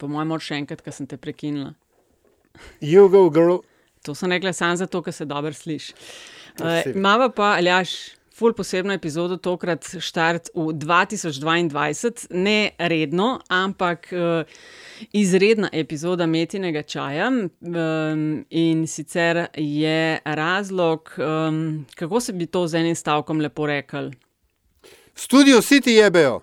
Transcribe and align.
Po 0.00 0.08
mojem, 0.08 0.32
moraš 0.32 0.50
še 0.50 0.62
enkrat, 0.62 0.80
ker 0.84 0.96
sem 0.96 1.08
te 1.08 1.20
prekinila. 1.20 1.74
You 2.80 3.08
go, 3.12 3.28
girl. 3.30 3.60
To 4.08 4.14
sem 4.16 4.32
rekla 4.32 4.52
samo 4.56 4.80
zato, 4.80 5.02
ker 5.04 5.12
se 5.12 5.28
dobro 5.28 5.52
sliši. 5.52 5.92
Ja, 5.92 5.98
Uh, 6.60 6.96
Mava 6.98 7.28
pa, 7.32 7.54
Aljaš, 7.56 7.92
ful 8.34 8.52
posebno 8.56 8.92
epizodo, 8.92 9.36
tokrat 9.36 9.86
štart 10.00 10.50
v 10.54 10.72
2022, 10.80 12.26
ne 12.34 12.72
redno, 12.78 13.28
ampak 13.48 14.10
uh, 14.12 14.58
izredna 15.16 15.70
epizoda 15.72 16.26
metinega 16.26 16.82
čaja. 16.82 17.28
Um, 17.30 18.44
in 18.50 18.86
sicer 18.90 19.46
je 19.56 20.20
razlog, 20.24 21.14
um, 21.18 21.86
kako 21.94 22.20
se 22.20 22.32
bi 22.32 22.46
to 22.46 22.66
z 22.66 22.82
enim 22.82 22.96
stavkom 22.96 23.40
lepo 23.40 23.66
rekel. 23.66 24.10
Studio 25.14 25.60
City 25.60 26.00
jebejo. 26.00 26.40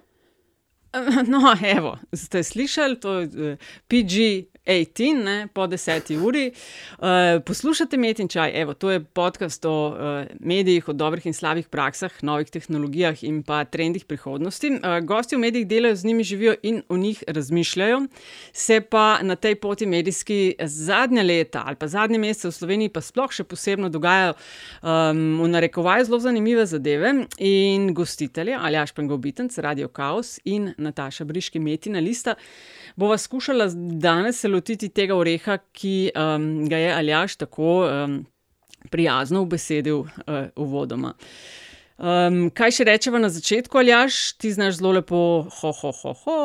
No, 1.27 1.55
evo, 1.61 1.97
ste 2.13 2.43
slišali, 2.43 2.99
to 2.99 3.19
je 3.19 3.25
eh, 3.51 3.57
PG-18, 4.67 5.23
ne, 5.23 5.47
po 5.53 5.67
10 5.67 6.17
uri. 6.23 6.51
Uh, 6.99 7.41
poslušate 7.45 7.97
Met 7.97 8.19
in 8.19 8.27
Čaj, 8.27 8.51
evo, 8.61 8.73
to 8.73 8.91
je 8.91 9.03
podcast 9.03 9.65
o 9.65 9.87
uh, 9.87 10.25
medijih, 10.39 10.89
o 10.89 10.93
dobrih 10.93 11.25
in 11.25 11.33
slabih 11.33 11.67
praksah, 11.67 12.11
novih 12.21 12.49
tehnologijah 12.49 13.23
in 13.23 13.43
pa 13.43 13.63
trendih 13.65 14.05
prihodnosti. 14.05 14.69
Uh, 14.69 14.99
gosti 15.05 15.35
v 15.35 15.39
medijih 15.39 15.67
delajo 15.67 15.95
z 15.95 16.05
njimi, 16.05 16.23
živijo 16.23 16.55
in 16.63 16.81
o 16.89 16.97
njih 16.97 17.23
razmišljajo. 17.27 18.01
Se 18.53 18.81
pa 18.81 19.19
na 19.21 19.35
tej 19.35 19.55
poti 19.55 19.85
medijski 19.85 20.55
zadnja 20.63 21.23
leta 21.23 21.63
ali 21.65 21.75
pa 21.75 21.87
zadnje 21.87 22.19
mesece 22.19 22.47
v 22.47 22.51
Sloveniji 22.51 22.89
pa 22.89 23.01
sploh 23.01 23.31
še 23.31 23.43
posebno 23.43 23.89
dogajajo 23.89 24.33
um, 24.33 25.39
v 25.43 25.47
narekovaju 25.47 26.05
zelo 26.05 26.19
zanimive 26.19 26.65
zadeve 26.65 27.13
in 27.37 27.93
gostitelje, 27.93 28.55
Aljaš 28.55 28.91
Pengobitenc, 28.91 29.57
Radio 29.57 29.87
Chaos 29.87 30.39
in 30.45 30.73
Nataša 30.77 31.25
Briški, 31.25 31.59
Metina 31.59 31.99
Lista, 31.99 32.35
bova 32.97 33.17
skušala 33.17 33.69
danes 34.01 34.41
se 34.41 34.49
lotiti 34.49 34.89
tega 34.89 35.15
oreha, 35.15 35.57
ki 35.71 36.11
um, 36.15 36.65
ga 36.69 36.77
je 36.77 36.93
Aljaš 36.93 37.35
tako 37.35 37.85
um, 37.85 38.17
prijazno 38.89 39.41
ubesedil 39.41 39.99
uh, 39.99 40.09
uvodoma. 40.55 41.13
Um, 41.97 42.49
kaj 42.53 42.75
še 42.79 42.89
rečeva 42.89 43.21
na 43.21 43.29
začetku, 43.33 43.77
Aljaš, 43.77 44.33
ti 44.41 44.51
znaš 44.53 44.81
zelo 44.81 44.91
lepo, 44.97 45.21
ho, 45.61 45.71
ho, 45.81 45.93
ho, 46.01 46.13
ho. 46.25 46.41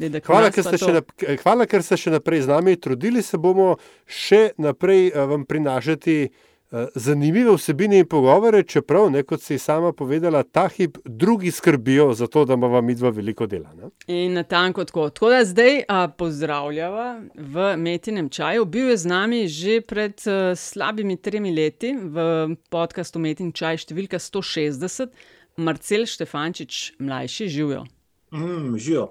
Dedek 0.00 0.26
Hvala, 0.26 0.48
ker 0.50 0.64
ste, 0.64 0.78
še 0.80 0.92
nap 0.96 1.10
hvala, 1.44 1.66
ker 1.68 1.84
ste 1.84 1.98
še 2.00 2.12
naprej 2.14 2.46
z 2.46 2.50
nami. 2.50 2.78
Trudili 2.80 3.22
se 3.22 3.38
bomo 3.38 3.74
še 4.08 4.54
naprej 4.58 5.10
eh, 5.12 5.26
vam 5.28 5.44
prinašati 5.44 6.16
eh, 6.24 6.49
zanimive 6.94 7.54
vsebine 7.54 7.98
in 7.98 8.06
pogovore, 8.06 8.62
čeprav, 8.62 9.08
ne, 9.10 9.22
kot 9.22 9.42
si 9.42 9.58
sama 9.58 9.92
povedala, 9.92 10.42
ta 10.42 10.68
hip 10.68 10.98
drugi 11.04 11.50
skrbijo 11.50 12.12
za 12.14 12.26
to, 12.26 12.44
da 12.44 12.54
ima 12.54 12.66
vam 12.66 12.86
midva 12.86 13.10
veliko 13.10 13.46
dela. 13.46 13.72
Ne? 13.74 13.90
In 14.06 14.32
na 14.38 14.42
tanko 14.42 14.84
tako. 14.84 15.08
Tako 15.10 15.30
da 15.30 15.44
zdaj 15.44 15.82
a, 15.88 16.08
pozdravljava 16.08 17.20
v 17.34 17.76
Metinem 17.76 18.28
čaju. 18.28 18.64
Bil 18.64 18.90
je 18.90 18.96
z 18.96 19.06
nami 19.06 19.48
že 19.48 19.80
pred 19.80 20.22
a, 20.26 20.54
slabimi 20.56 21.16
tremi 21.16 21.54
leti 21.54 21.92
v 21.92 22.56
podkastu 22.70 23.18
Metin 23.18 23.52
čaj 23.52 23.84
številka 23.86 24.22
160, 24.22 25.10
Marcel 25.56 26.06
Štefančič, 26.06 26.94
mlajši, 26.98 27.48
živijo. 27.48 27.84
Mm, 28.32 28.78
živijo. 28.78 29.10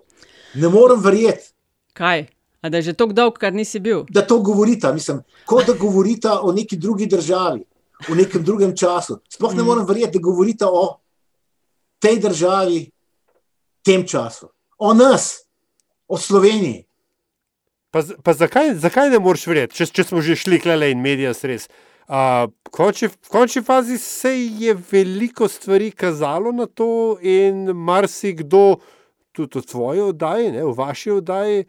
Ne 0.56 0.70
morem 0.72 1.04
verjeti, 1.04 1.52
Kaj? 2.00 2.30
A 2.62 2.70
da 2.70 2.78
je 2.78 2.90
že 2.92 2.94
tako 2.94 3.14
dolg, 3.14 3.38
kar 3.40 3.54
nisi 3.54 3.80
bil? 3.80 4.04
da 4.10 4.26
to 4.28 4.40
govorita. 4.44 4.94
Mislim, 4.94 5.22
kot 5.46 5.68
da 5.68 5.74
govorita 5.74 6.40
o 6.42 6.52
neki 6.52 6.78
drugi 6.78 7.08
državi, 7.08 7.64
v 8.08 8.16
nekem 8.16 8.44
drugem 8.44 8.76
času. 8.78 9.20
Sploh 9.30 9.56
ne 9.56 9.64
morem 9.64 9.86
verjeti, 9.88 10.20
da 10.20 10.24
govorita 10.24 10.68
o 10.72 11.00
tej 12.00 12.20
državi, 12.20 12.92
tem 13.84 14.06
času, 14.08 14.50
o 14.78 14.94
nas, 14.94 15.44
o 16.08 16.18
Sloveniji. 16.18 16.86
Pa, 17.92 18.04
pa 18.24 18.34
zakaj, 18.34 18.76
zakaj 18.76 19.10
ne 19.10 19.20
moreš 19.20 19.48
verjeti, 19.50 19.80
če, 19.80 19.90
če 19.90 20.04
smo 20.12 20.22
že 20.22 20.38
šli 20.38 20.60
klele 20.62 20.92
in 20.94 21.02
medije 21.02 21.34
res? 21.50 21.68
Uh, 22.10 22.50
v, 22.66 22.72
končni, 22.74 23.10
v 23.10 23.30
končni 23.30 23.62
fazi 23.66 23.98
se 24.02 24.32
je 24.34 24.74
veliko 24.92 25.48
stvari 25.48 25.92
kazalo 25.92 26.52
na 26.52 26.66
to, 26.66 27.18
in 27.22 27.70
marsikdo, 27.74 28.80
tudi 29.34 29.62
v 29.62 29.66
tvoji 29.66 30.06
oddaji, 30.06 30.52
ne, 30.56 30.64
v 30.66 30.74
vaši 30.78 31.12
oddaji, 31.18 31.66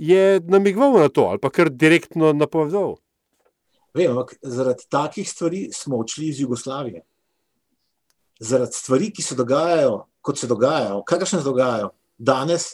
je 0.00 0.40
namigoval 0.48 1.00
na 1.00 1.08
to 1.08 1.28
ali 1.28 1.38
pa 1.38 1.50
kar 1.50 1.68
direktno 1.68 2.32
napovedal. 2.32 2.96
Vem, 3.94 4.10
ampak 4.10 4.38
zaradi 4.42 4.86
takih 4.88 5.28
stvari 5.28 5.68
smo 5.72 5.98
odšli 6.00 6.28
iz 6.28 6.40
Jugoslavije. 6.40 7.02
Zaradi 8.40 8.72
stvari, 8.72 9.10
ki 9.12 9.22
se 9.22 9.34
dogajajo, 9.36 10.06
kot 10.20 10.38
se 10.38 10.46
dogajajo, 10.46 11.02
kakršne 11.04 11.40
se 11.40 11.44
dogajajo 11.44 11.90
danes, 12.18 12.70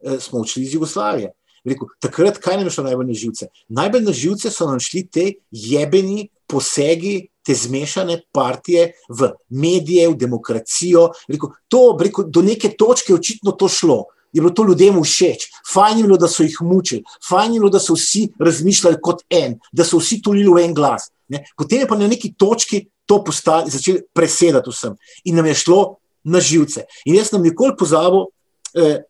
eh, 0.00 0.16
smo 0.20 0.40
odšli 0.40 0.62
iz 0.62 0.74
Jugoslavije. 0.74 1.32
Rekel, 1.64 1.88
takrat, 2.00 2.38
kaj 2.40 2.56
nam 2.56 2.66
je 2.66 2.70
šlo 2.70 2.84
najbolj 2.84 3.06
na 3.06 3.14
živce? 3.14 3.48
Najbolj 3.68 4.06
na 4.06 4.12
živce 4.12 4.50
so 4.50 4.68
nam 4.70 4.80
šli 4.80 5.02
te 5.12 5.26
jebeni 5.50 6.28
posegi, 6.48 7.28
te 7.44 7.54
zmešane 7.54 8.22
partije 8.32 8.92
v 9.08 9.32
medije, 9.48 10.08
v 10.08 10.16
demokracijo. 10.16 11.10
Rekel, 11.28 11.52
to, 11.68 11.82
rekel, 12.00 12.30
do 12.32 12.42
neke 12.42 12.72
točke 12.78 13.12
je 13.12 13.18
očitno 13.18 13.52
to 13.52 13.68
šlo. 13.68 14.04
Je 14.32 14.40
bilo 14.40 14.52
to 14.54 14.64
ljudem 14.68 15.00
všeč, 15.02 15.48
fajn 15.72 15.98
je 15.98 16.04
bilo, 16.06 16.16
da 16.16 16.28
so 16.28 16.44
jih 16.46 16.56
mučili, 16.62 17.02
fajn 17.28 17.54
je 17.54 17.60
bilo, 17.60 17.70
da 17.70 17.80
so 17.82 17.96
vsi 17.98 18.28
razmišljali 18.38 19.00
kot 19.02 19.24
en, 19.30 19.58
da 19.72 19.84
so 19.84 19.98
vsi 19.98 20.20
tulili 20.22 20.52
v 20.52 20.64
en 20.64 20.74
glas. 20.74 21.10
Ne? 21.28 21.44
Potem 21.56 21.82
je 21.82 21.88
pa 21.88 21.98
na 21.98 22.06
neki 22.10 22.34
točki 22.38 22.84
to 23.06 23.22
postali, 23.24 23.70
začeli 23.70 24.04
presedati 24.14 24.70
vsem 24.70 24.94
in 25.24 25.36
nam 25.36 25.46
je 25.46 25.54
šlo 25.54 25.80
na 26.24 26.40
živce. 26.40 26.84
In 27.04 27.16
jaz 27.16 27.30
sem 27.30 27.42
nikoli 27.42 27.74
pozabil, 27.78 28.26
eh, 28.74 29.00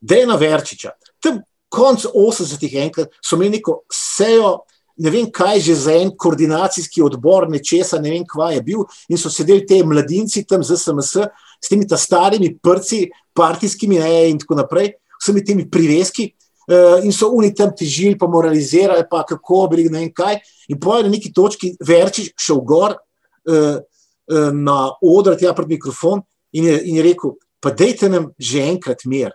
Dejna 0.00 0.36
Verčiča. 0.36 0.90
Tam 1.22 1.40
konc 1.68 2.04
80-ih 2.14 2.74
enkrat 2.84 3.08
so 3.24 3.36
imeli 3.36 3.58
neko 3.58 3.82
sejo, 3.92 4.60
ne 4.98 5.10
vem 5.10 5.28
kaj 5.30 5.60
že 5.60 5.74
za 5.74 5.94
en 5.94 6.10
koordinacijski 6.16 7.02
odbor, 7.02 7.48
nečesa, 7.50 8.00
ne 8.02 8.10
vem 8.10 8.24
kva 8.26 8.50
je 8.52 8.62
bil, 8.62 8.84
in 9.08 9.18
so 9.18 9.30
sedeli 9.30 9.66
te 9.66 9.82
mladinci 9.84 10.44
tam 10.44 10.64
z 10.64 10.76
SMS, 10.76 11.28
s 11.60 11.68
temi 11.68 11.86
ta 11.86 11.96
starimi 11.96 12.52
prci, 12.62 13.08
partijskimi 13.36 13.98
ne, 13.98 14.28
in 14.30 14.38
tako 14.38 14.58
naprej, 14.58 14.92
vsemi 15.20 15.44
temi 15.44 15.68
priveski. 15.70 16.32
Uh, 16.68 17.00
in 17.00 17.14
so 17.16 17.30
oni 17.32 17.48
tam 17.56 17.70
težili, 17.72 18.18
pa 18.18 18.26
moralizirali, 18.28 19.06
pa 19.08 19.22
kako 19.24 19.68
bili, 19.72 19.86
ne 19.88 20.02
vem 20.02 20.10
kaj. 20.12 20.36
In 20.68 20.76
po 20.80 20.98
eni 20.98 21.14
neki 21.14 21.32
točki 21.32 21.72
Verčič 21.80 22.34
šel 22.36 22.60
gor 22.60 22.92
uh, 22.92 23.78
uh, 23.80 24.50
na 24.52 24.78
oder, 25.00 25.38
tja 25.40 25.54
pred 25.56 25.70
mikrofon 25.70 26.20
in 26.52 26.68
je, 26.68 26.74
in 26.90 27.00
je 27.00 27.06
rekel: 27.08 27.38
Pa 27.60 27.72
dejte 27.72 28.08
nam 28.12 28.30
že 28.38 28.62
enkrat 28.68 29.06
mir. 29.08 29.32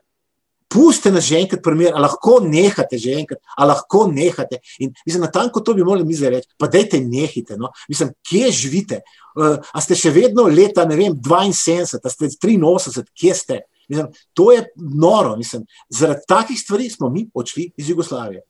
Pustite 0.73 1.11
nas 1.13 1.27
že 1.29 1.37
enkrat 1.37 1.61
primer, 1.61 1.93
a 1.93 2.01
lahko 2.01 2.39
nehate 2.41 2.97
že 2.97 3.13
enkrat, 3.19 3.41
a 3.57 3.67
lahko 3.69 4.07
nehate. 4.09 4.57
In 4.79 4.93
mislim, 5.05 5.21
na 5.21 5.31
tanko 5.31 5.61
to 5.61 5.75
bi 5.77 5.83
morali 5.85 6.05
mi 6.05 6.17
zdaj 6.17 6.31
reči, 6.33 6.49
pa 6.57 6.67
dajte 6.67 7.01
nehite. 7.01 7.57
No? 7.57 7.69
Mislim, 7.89 8.09
kje 8.25 8.49
živite? 8.51 9.03
Uh, 9.37 9.59
a 9.61 9.81
ste 9.81 9.97
še 9.97 10.09
vedno 10.13 10.47
leta, 10.49 10.85
ne 10.89 10.97
vem, 10.97 11.13
72, 11.13 12.01
a 12.01 12.09
ste 12.09 12.31
83, 12.33 13.05
kje 13.13 13.37
ste? 13.37 13.59
Mislim, 13.89 14.09
to 14.33 14.49
je 14.51 14.65
noro. 14.75 15.35
Mislim, 15.37 15.67
zaradi 15.89 16.25
takih 16.27 16.59
stvari 16.59 16.89
smo 16.89 17.09
mi 17.09 17.27
odšli 17.33 17.71
iz 17.77 17.89
Jugoslavije. 17.89 18.41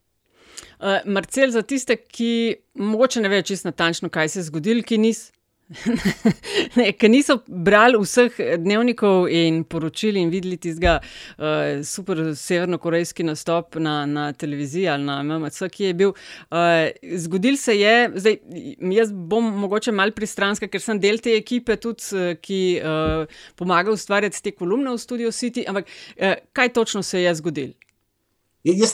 Uh, 0.79 1.03
Marcel, 1.05 1.51
za 1.51 1.61
tiste, 1.61 1.95
ki 1.95 2.55
mogoče 2.73 3.21
ne 3.21 3.29
vejo 3.29 3.41
čisto 3.51 3.67
natančno, 3.67 4.09
kaj 4.09 4.29
se 4.29 4.39
je 4.39 4.43
zgodilo, 4.43 4.83
ki 4.83 4.97
niso. 4.97 5.32
ne, 6.77 6.89
ki 6.97 7.09
niso 7.09 7.37
brali 7.47 7.97
vseh 8.01 8.35
dnevnikov 8.61 9.29
in 9.31 9.61
poročil 9.69 10.17
in 10.19 10.31
videli 10.33 10.57
tistega 10.61 10.97
uh, 10.99 11.81
super 11.87 12.19
severnokorejski 12.37 13.25
nastop 13.25 13.77
na, 13.81 14.03
na 14.05 14.25
televiziji 14.33 14.87
ali 14.91 15.07
na 15.07 15.21
MMC, 15.23 15.69
ki 15.73 15.89
je 15.89 15.93
bil. 16.03 16.13
Uh, 16.51 16.91
zgodil 17.25 17.57
se 17.57 17.77
je, 17.79 17.95
zdaj 18.15 18.39
jaz 18.97 19.13
bom 19.13 19.49
mogoče 19.63 19.95
mal 19.95 20.11
pristranska, 20.15 20.67
ker 20.67 20.83
sem 20.83 20.99
del 20.99 21.21
te 21.23 21.37
ekipe, 21.37 21.77
tudi 21.79 22.11
uh, 22.17 22.33
ki 22.43 22.61
uh, 22.81 23.39
pomaga 23.59 23.93
ustvarjati 23.93 24.43
te 24.43 24.55
kolumne 24.57 24.93
v 24.93 25.01
Studio 25.01 25.31
City, 25.31 25.65
ampak 25.67 25.87
uh, 25.87 26.35
kaj 26.53 26.75
točno 26.75 27.03
se 27.03 27.23
je 27.23 27.35
zgodilo? 27.39 27.82
Jaz 28.63 28.93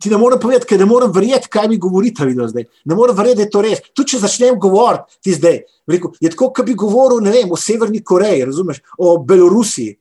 ti 0.00 0.10
ne 0.10 0.16
morem 0.16 0.38
povedati, 0.38 0.68
ker 0.70 0.78
ne 0.78 0.86
morem 0.86 1.10
verjeti, 1.12 1.48
kaj 1.50 1.68
mi 1.68 1.78
govorite. 1.78 2.26
Zdaj. 2.30 2.64
Ne 2.84 2.94
morem 2.94 3.16
verjeti, 3.16 3.40
da 3.40 3.42
je 3.42 3.50
to 3.50 3.62
res. 3.64 3.80
Tudi 3.90 4.14
če 4.14 4.20
začnem 4.22 4.58
govoriti 4.60 5.18
ti 5.26 5.34
zdaj, 5.34 5.56
rekel, 5.90 6.12
je 6.22 6.30
tako, 6.30 6.52
kot 6.54 6.66
bi 6.66 6.76
govoril 6.78 7.24
vem, 7.26 7.50
o 7.50 7.58
Severni 7.58 8.04
Koreji, 8.06 8.44
razumeš, 8.46 8.78
o 8.98 9.16
Belorusiji. 9.18 9.96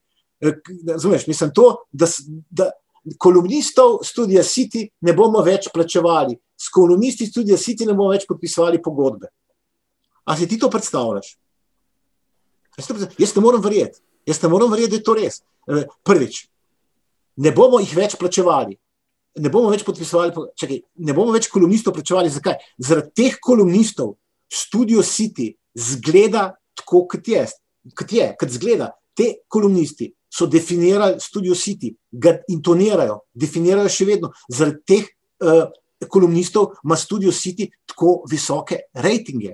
Razumeš, 0.87 1.25
mislim 1.27 1.49
to, 1.55 1.71
da, 1.91 2.07
da 2.49 2.69
kolumnistov 3.17 3.99
Studia 4.05 4.43
City 4.45 4.85
ne 5.01 5.15
bomo 5.17 5.41
več 5.43 5.67
plačevali, 5.73 6.37
s 6.55 6.69
kolumnisti 6.69 7.25
Studia 7.27 7.57
City 7.57 7.87
ne 7.87 7.95
bomo 7.95 8.11
več 8.13 8.27
podpisovali 8.29 8.81
pogodbe. 8.83 9.31
A 10.29 10.37
si 10.37 10.47
ti 10.47 10.59
to 10.61 10.69
predstavljaš? 10.69 11.33
Jaz 12.77 13.33
ne 13.35 13.41
morem 13.41 13.63
verjeti. 13.63 13.99
Jaz 14.29 14.37
ne 14.43 14.51
morem 14.53 14.69
verjeti, 14.69 14.93
da 14.93 15.01
je 15.01 15.07
to 15.07 15.17
res. 15.17 15.41
Prvič, 16.05 16.43
ne 17.41 17.51
bomo 17.55 17.81
jih 17.81 17.95
več 17.97 18.13
plačevali 18.19 18.77
ne 19.39 19.49
bomo 19.51 19.71
več 19.73 19.83
podpisovali, 19.87 20.33
čakaj, 20.59 20.79
ne 21.05 21.15
bomo 21.15 21.33
več 21.35 21.49
kolumnistov 21.51 21.95
plačevali. 21.95 22.31
Zakaj? 22.33 22.59
Zaradi 22.77 23.15
teh 23.17 23.39
kolumnistov 23.41 24.15
Studio 24.49 25.03
City 25.05 25.51
zgleda 25.77 26.49
tako, 26.77 27.05
kot 27.09 27.27
je. 27.27 27.45
Kot 27.95 28.13
je, 28.13 28.31
kot 28.39 28.55
zgleda. 28.55 28.91
Te 29.15 29.41
kolumnisti 29.51 30.09
so 30.29 30.47
definirali 30.47 31.19
Studio 31.19 31.55
City, 31.57 31.91
ga 32.11 32.37
intonirajo, 32.51 33.19
definirajo 33.33 33.91
še 33.91 34.07
vedno. 34.07 34.31
Zaradi 34.51 34.83
teh 34.87 35.09
uh, 35.43 35.67
kolumnistov 36.07 36.75
ima 36.85 36.97
Studio 36.99 37.33
City 37.35 37.69
tako 37.89 38.19
visoke 38.29 38.85
rejtinge. 38.93 39.53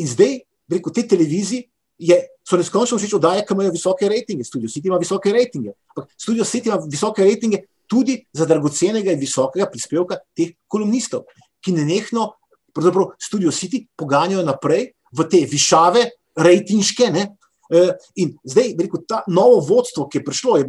In 0.00 0.08
zdaj, 0.10 0.40
preko 0.70 0.92
te 0.94 1.04
televizije, 1.08 1.68
je, 1.98 2.16
so 2.42 2.58
neskončno 2.58 2.98
všeč 2.98 3.14
oddaje, 3.16 3.44
ki 3.46 3.54
imajo 3.54 3.72
visoke 3.74 4.08
rejtinge. 4.10 4.44
Studio 4.44 4.68
City 4.68 4.90
ima 4.90 4.98
visoke 4.98 5.32
rejtinge. 5.32 5.74
Studio 6.18 6.44
City 6.44 6.72
ima 6.72 6.80
visoke 6.90 7.24
rejtinge 7.24 7.62
tudi 7.90 8.18
za 8.32 8.46
dragocenega 8.46 9.12
in 9.12 9.20
visokega 9.20 9.68
prispevka 9.70 10.18
teh 10.36 10.54
kolumnistov, 10.68 11.26
ki 11.64 11.72
ne 11.76 11.84
nehno, 11.88 12.32
pravzaprav 12.74 13.14
Studio 13.20 13.52
City 13.54 13.84
poganjajo 13.96 14.44
naprej 14.46 14.92
v 15.14 15.26
te 15.30 15.44
višave, 15.48 16.08
rejtinške. 16.36 17.10
Ne? 17.14 17.28
E, 17.70 17.84
in 18.20 18.34
zdaj, 18.44 18.74
rekel, 18.80 19.04
ta 19.08 19.22
novo 19.32 19.60
vodstvo, 19.64 20.08
ki 20.10 20.20
je 20.20 20.24
prišlo, 20.24 20.56
je, 20.60 20.66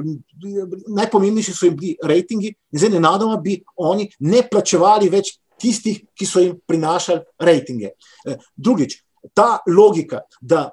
najpomembnejši 0.96 1.56
so 1.56 1.70
jim 1.70 1.76
bili 1.80 1.96
rejtingi, 2.04 2.54
in 2.54 2.82
zdaj 2.82 2.94
nenadoma 2.96 3.40
bi 3.42 3.58
oni 3.76 4.08
ne 4.24 4.46
plačevali 4.48 5.10
več 5.12 5.36
tistih, 5.62 6.04
ki 6.16 6.28
so 6.28 6.44
jim 6.44 6.56
prinašali 6.68 7.26
rejtinge. 7.42 7.96
E, 8.26 8.38
drugič, 8.56 9.02
ta 9.34 9.60
logika, 9.68 10.22
da 10.42 10.70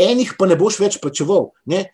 enih 0.00 0.34
pa 0.38 0.48
ne 0.50 0.58
boš 0.58 0.80
več 0.82 0.98
plačeval, 1.00 1.50
ne, 1.70 1.86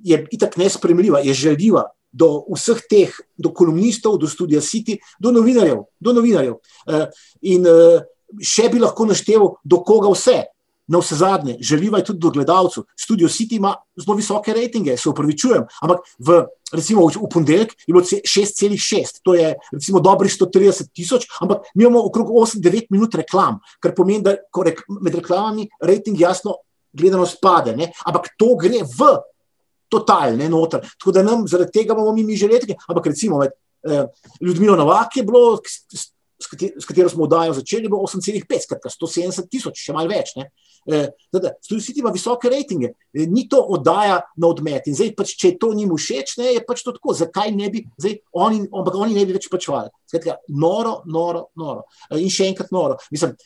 je 0.00 0.16
itak 0.32 0.56
nespremljiva, 0.56 1.20
je 1.24 1.34
žaljiva 1.36 1.90
do 2.12 2.44
vseh 2.50 2.80
teh, 2.88 3.12
do 3.38 3.50
kolumnistov, 3.50 4.18
do 4.18 4.28
Studia 4.28 4.60
City, 4.60 4.98
do 5.20 5.32
novinarjev. 5.32 5.86
Do 6.00 6.12
novinarjev. 6.12 6.58
Eh, 6.88 7.06
in 7.42 7.66
eh, 7.66 8.00
še 8.42 8.68
bi 8.70 8.82
lahko 8.82 9.06
našteval, 9.06 9.58
do 9.64 9.82
koga 9.86 10.10
vse. 10.12 10.50
Na 10.90 10.98
vse 10.98 11.20
zadnje, 11.20 11.54
želiva 11.62 12.00
je 12.00 12.08
tudi 12.08 12.18
do 12.18 12.32
gledalcev. 12.34 12.82
Studio 12.98 13.28
City 13.30 13.60
ima 13.62 13.76
zelo 13.94 14.16
visoke 14.18 14.50
rejtinge, 14.50 14.96
se 14.98 15.06
upravičujem, 15.06 15.62
ampak 15.86 16.02
v, 16.18 16.40
recimo, 16.74 17.04
v 17.06 17.28
ponedeljek 17.30 17.76
je 17.86 17.94
bilo 17.94 18.02
6,6, 18.02 19.20
to 19.22 19.36
je 19.38 19.52
recimo 19.70 20.02
dobrih 20.02 20.32
130 20.34 20.90
tisoč, 20.90 21.28
ampak 21.46 21.70
mi 21.78 21.86
imamo 21.86 22.02
okrog 22.10 22.34
8-9 22.34 22.90
minut 22.90 23.14
reklam, 23.14 23.60
kar 23.78 23.94
pomeni, 23.94 24.24
da 24.26 24.34
med 24.98 25.14
reklamami 25.14 25.68
rejting 25.78 26.18
jasno 26.18 26.58
gledano 26.92 27.26
spade, 27.26 27.76
ne? 27.76 27.92
ampak 28.02 28.34
to 28.34 28.56
gre 28.58 28.82
v 28.82 29.14
totalne 29.90 30.48
noter. 30.48 30.84
Tako 30.98 31.14
da 31.16 31.24
nam 31.26 31.44
zaradi 31.50 31.80
tega 31.80 31.96
bomo 31.98 32.14
mi, 32.16 32.24
mi 32.24 32.38
že 32.38 32.48
letki. 32.48 32.76
Ampak 32.88 33.10
recimo 33.12 33.38
med 33.42 33.52
eh, 33.88 34.06
Ljudmilo 34.40 34.76
Novak 34.76 35.16
je 35.16 35.26
bilo, 35.26 35.58
s 36.80 36.86
katero 36.88 37.08
smo 37.08 37.24
oddajo 37.24 37.52
začeli, 37.52 37.88
bilo 37.88 38.00
8,5, 38.02 38.64
skratka 38.64 38.88
170 38.88 39.48
tisoč, 39.50 39.82
še 39.84 39.92
malo 39.96 40.08
več. 40.08 40.32
Ne? 40.38 40.48
Studio 41.60 41.82
City 41.84 42.00
ima 42.00 42.10
visoke 42.10 42.48
rejtinge, 42.48 42.94
eh, 43.14 43.26
ni 43.28 43.46
to 43.48 43.60
oddaja 43.60 44.20
na 44.36 44.48
odmet. 44.48 44.88
In 44.88 44.96
zdaj, 44.96 45.12
pač, 45.16 45.34
če 45.36 45.52
to 45.60 45.72
njim 45.76 45.92
všeč, 45.96 46.38
ne, 46.40 46.54
je 46.54 46.64
pač 46.64 46.82
to 46.86 46.94
tako. 46.96 47.14
Zakaj 47.14 47.52
ne 47.52 47.68
bi, 47.70 47.84
zdaj, 48.00 48.16
oni, 48.32 48.62
ampak 48.72 48.96
oni 48.96 49.14
ne 49.14 49.26
bi 49.26 49.36
več 49.36 49.50
plačevali. 49.52 49.92
Skratka, 50.08 50.38
noro, 50.48 51.02
noro, 51.06 51.50
noro. 51.60 51.84
Eh, 52.10 52.22
in 52.22 52.32
še 52.32 52.48
enkrat 52.48 52.72
noro. 52.72 52.96
Mislim, 53.12 53.36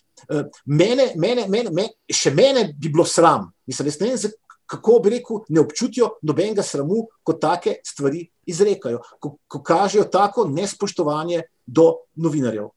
mene, 0.64 1.10
mene, 1.18 1.48
mene, 1.50 1.70
mene, 1.74 1.90
še 2.06 2.30
mene 2.34 2.68
bi 2.78 2.88
bilo 2.88 3.04
sram. 3.04 3.50
Mislim, 3.66 3.90
ne 4.00 4.14
vem, 4.14 4.38
kako 4.66 4.98
bi 5.04 5.10
rekel, 5.10 5.42
ne 5.48 5.60
občutijo 5.60 6.10
nobenega 6.22 6.62
sramu, 6.62 7.04
ko 7.22 7.36
take 7.40 7.78
stvari 7.86 8.24
izrekajo, 8.46 9.00
ko, 9.20 9.36
ko 9.48 9.62
kažejo 9.62 10.04
tako 10.12 10.48
nespoštovanje 10.48 11.42
do 11.66 11.90
novinarjev. 12.14 12.68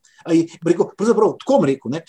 Rekel, 0.66 0.90
pravzaprav, 0.98 1.36
tako 1.40 1.60
bom 1.60 1.68
rekel. 1.70 1.92
Ne, 1.92 2.04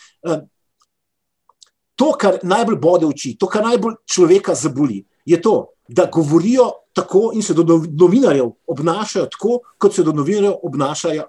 to, 1.99 2.13
kar 2.19 2.39
najbolj 2.43 2.79
bode 2.79 3.07
oči, 3.07 3.35
to, 3.39 3.47
kar 3.51 3.65
najbolj 3.67 3.99
človeka 4.07 4.55
zaboli, 4.55 5.03
je 5.27 5.41
to, 5.43 5.57
da 5.89 6.09
govorijo 6.13 6.71
tako 6.93 7.31
in 7.35 7.43
se 7.43 7.55
do 7.55 7.65
novinarjev 8.01 8.51
obnašajo 8.67 9.27
tako, 9.27 9.61
kot 9.79 9.95
se 9.95 10.03
do 10.03 10.13
novinarjev 10.13 10.55
obnašajo 10.63 11.25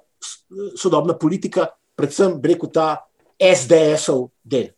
sodobna 0.77 1.17
politika, 1.17 1.67
predvsem 1.95 2.39
rekel 2.43 2.71
ta 2.73 2.89
SDS-ov 3.39 4.29
del. 4.43 4.71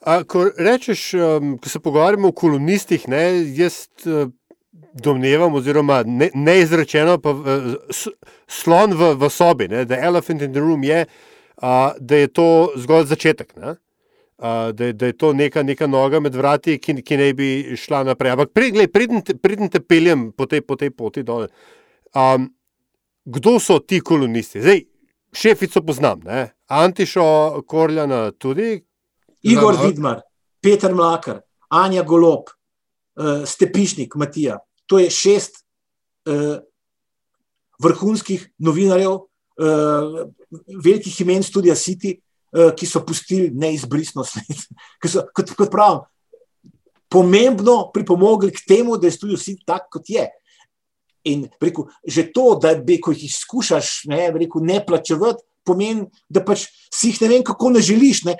A, 0.00 0.22
ko 0.24 0.46
rečeš, 0.56 1.14
um, 1.14 1.56
ko 1.60 1.68
se 1.68 1.80
pogovarjamo 1.80 2.28
o 2.28 2.32
kolumnistih, 2.32 3.04
ne, 3.08 3.20
jaz 3.56 3.82
uh, 4.08 4.30
domnevam, 4.96 5.54
oziroma 5.54 6.02
ne, 6.06 6.30
neizrečeno, 6.34 7.18
pa 7.20 7.34
uh, 7.36 8.06
slon 8.48 8.96
v, 8.96 9.12
v 9.20 9.30
sobi, 9.30 9.68
ne, 9.68 9.84
the 9.84 10.00
elephant 10.00 10.42
in 10.42 10.56
the 10.56 10.60
room 10.60 10.84
je, 10.84 11.04
uh, 11.04 11.92
da 12.00 12.16
je 12.16 12.32
to 12.32 12.48
zgolj 12.80 13.10
začetek. 13.12 13.52
Ne, 13.60 13.76
uh, 14.40 14.72
da, 14.72 14.92
da 14.92 15.12
je 15.12 15.18
to 15.20 15.34
neka, 15.36 15.62
neka 15.62 15.86
noga 15.86 16.20
med 16.20 16.34
vrati, 16.34 16.78
ki, 16.80 17.02
ki 17.04 17.20
ne 17.20 17.32
bi 17.36 17.50
šla 17.76 18.04
naprej. 18.08 18.38
Ampak 18.38 18.56
pridem 18.56 19.20
te, 19.20 19.36
te 19.36 19.84
peljem 19.84 20.30
po 20.32 20.48
tej, 20.48 20.64
po 20.64 20.80
tej 20.80 20.96
poti 20.96 21.28
dol. 21.28 21.50
Um, 22.16 22.48
kdo 23.28 23.58
so 23.60 23.78
ti 23.84 24.00
kolumnisti? 24.00 24.64
Zdaj, 24.64 24.86
šefico 25.36 25.84
poznam, 25.84 26.24
ne? 26.24 26.54
Antišo 26.72 27.60
Korljana 27.68 28.30
tudi, 28.32 28.78
Igor 29.42 29.76
Vidmar, 29.80 30.22
Peter 30.60 30.94
Mlakar, 30.94 31.40
Anja 31.68 32.02
Golop, 32.02 32.50
uh, 33.16 33.44
Stepišnik, 33.46 34.14
Matija. 34.14 34.58
To 34.86 34.98
je 34.98 35.10
šest 35.10 35.62
uh, 36.28 36.58
vrhunskih 37.80 38.50
novinarjev, 38.58 39.20
uh, 39.20 40.26
velikih 40.84 41.20
imen 41.24 41.42
Studia 41.42 41.74
City, 41.74 42.18
uh, 42.52 42.72
ki 42.76 42.86
so 42.86 43.04
pustili 43.06 43.50
neizbrisno 43.54 44.24
sled. 44.24 44.66
so, 45.12 45.24
kot, 45.34 45.54
kot 45.56 45.72
pravim, 45.72 46.04
pomembno 47.10 47.90
pripomogli 47.94 48.52
k 48.54 48.66
temu, 48.68 48.98
da 48.98 49.08
je 49.08 49.16
Studio 49.16 49.40
City 49.40 49.64
tak, 49.66 49.88
kot 49.92 50.10
je. 50.10 50.28
In 51.30 51.48
rekel, 51.60 51.88
že 52.04 52.30
to, 52.32 52.54
da 52.60 52.74
bi, 52.74 53.00
ko 53.00 53.12
jih 53.12 53.26
izkušaš, 53.28 54.04
ne, 54.08 54.28
rekel, 54.40 54.64
ne 54.64 54.78
plačevati, 54.86 55.44
pomeni, 55.66 56.06
da 56.28 56.42
pač 56.44 56.66
si 56.92 57.10
jih 57.10 57.20
ne 57.24 57.28
vem, 57.34 57.44
kako 57.46 57.70
ne 57.76 57.82
želiš. 57.84 58.24
Ne, 58.28 58.36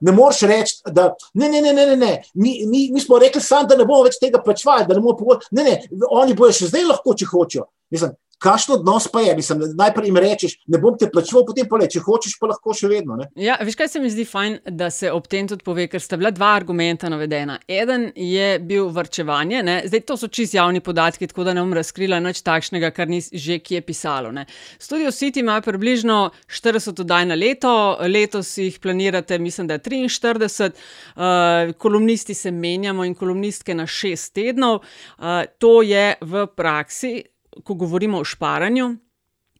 ne 0.00 0.14
moreš 0.14 0.42
reči, 0.50 0.80
da 0.92 1.10
ne, 1.34 1.48
ne, 1.48 1.62
ne, 1.62 1.72
ne, 1.72 1.86
ne, 1.92 1.96
ne. 1.96 2.12
Mi, 2.34 2.56
mi, 2.66 2.88
mi 2.92 3.00
smo 3.00 3.18
rekli, 3.22 3.42
sam, 3.42 3.68
da 3.68 3.78
ne 3.78 3.86
bomo 3.86 4.06
več 4.08 4.18
tega 4.22 4.42
plačevali, 4.42 4.88
da 4.88 4.96
ne 4.96 5.04
bomo 5.04 5.16
pogoditi. 5.18 5.52
Ne, 5.58 5.64
ne, 5.68 6.02
oni 6.10 6.36
bojo 6.38 6.54
še 6.56 6.72
zdaj 6.72 6.88
lahko, 6.88 7.16
če 7.18 7.30
hočejo. 7.30 7.68
Mislim, 7.92 8.16
Kakšno 8.42 8.74
odnos 8.80 9.06
pa 9.12 9.20
je? 9.22 9.36
Mislim, 9.36 9.60
najprej 9.78 10.08
jim 10.08 10.16
rečeš, 10.16 10.56
ne 10.66 10.78
bom 10.82 10.96
te 10.98 11.06
plačeval, 11.10 11.44
potem 11.46 11.68
pa 11.70 11.78
le, 11.78 11.88
če 11.90 12.02
hočeš, 12.02 12.36
pa 12.40 12.50
lahko 12.50 12.74
še 12.74 12.90
vedno. 12.90 13.16
Ne? 13.20 13.28
Ja, 13.38 13.58
veš, 13.62 13.76
kaj 13.78 13.92
se 13.92 14.02
mi 14.02 14.10
zdi 14.10 14.24
fajn, 14.26 14.58
da 14.78 14.90
se 14.90 15.12
ob 15.14 15.28
tem 15.30 15.46
tudi 15.50 15.62
pove, 15.66 15.86
ker 15.90 16.02
sta 16.02 16.18
bila 16.18 16.32
dva 16.34 16.52
argumenta 16.58 17.10
navedena. 17.12 17.60
Eden 17.70 18.08
je 18.18 18.48
bil 18.58 18.90
vrčevanje, 18.94 19.62
ne? 19.66 19.76
zdaj 19.86 20.04
to 20.08 20.18
so 20.18 20.30
čist 20.32 20.56
javni 20.58 20.82
podatki, 20.82 21.28
tako 21.30 21.46
da 21.46 21.54
ne 21.54 21.62
bom 21.62 21.74
razkrila 21.76 22.18
nič 22.22 22.42
takšnega, 22.46 22.92
kar 22.96 23.10
ni 23.10 23.22
že 23.22 23.60
kje 23.62 23.82
pisalo. 23.86 24.32
Ne? 24.34 24.46
Studio 24.78 25.12
City 25.14 25.44
ima 25.44 25.60
približno 25.62 26.32
40 26.50 27.04
oddaj 27.04 27.28
na 27.30 27.38
leto, 27.38 27.72
letos 28.10 28.56
jih 28.58 28.78
planirate, 28.82 29.38
mislim, 29.38 29.70
da 29.70 29.78
je 29.78 29.86
43, 29.86 30.72
uh, 30.72 31.74
kolumnisti 31.78 32.34
se 32.34 32.50
menjamo 32.50 33.04
in 33.06 33.14
kolumnistke 33.14 33.74
na 33.74 33.86
6 33.86 34.32
tednov. 34.34 34.82
Uh, 35.18 35.44
to 35.58 35.82
je 35.86 36.14
v 36.20 36.46
praksi 36.56 37.20
ko 37.64 37.74
govorimo 37.74 38.20
o 38.20 38.24
šparanju, 38.24 38.96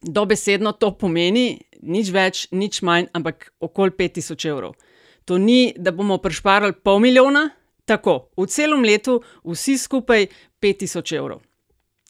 dobesedno 0.01 0.71
to 0.71 0.91
pomeni 0.97 1.61
nič 1.83 2.11
več, 2.11 2.47
nič 2.51 2.81
manj, 2.81 3.09
ampak 3.13 3.51
okoli 3.59 3.91
5000 3.91 4.49
evrov. 4.49 4.75
To 5.25 5.37
ni, 5.37 5.73
da 5.77 5.91
bomo 5.95 6.17
prišparali 6.19 6.79
pol 6.83 6.99
milijona, 6.99 7.49
tako 7.85 8.33
v 8.37 8.47
celem 8.47 8.83
letu, 8.83 9.21
vsi 9.43 9.77
skupaj 9.77 10.27
5000 10.63 11.17
evrov. 11.17 11.43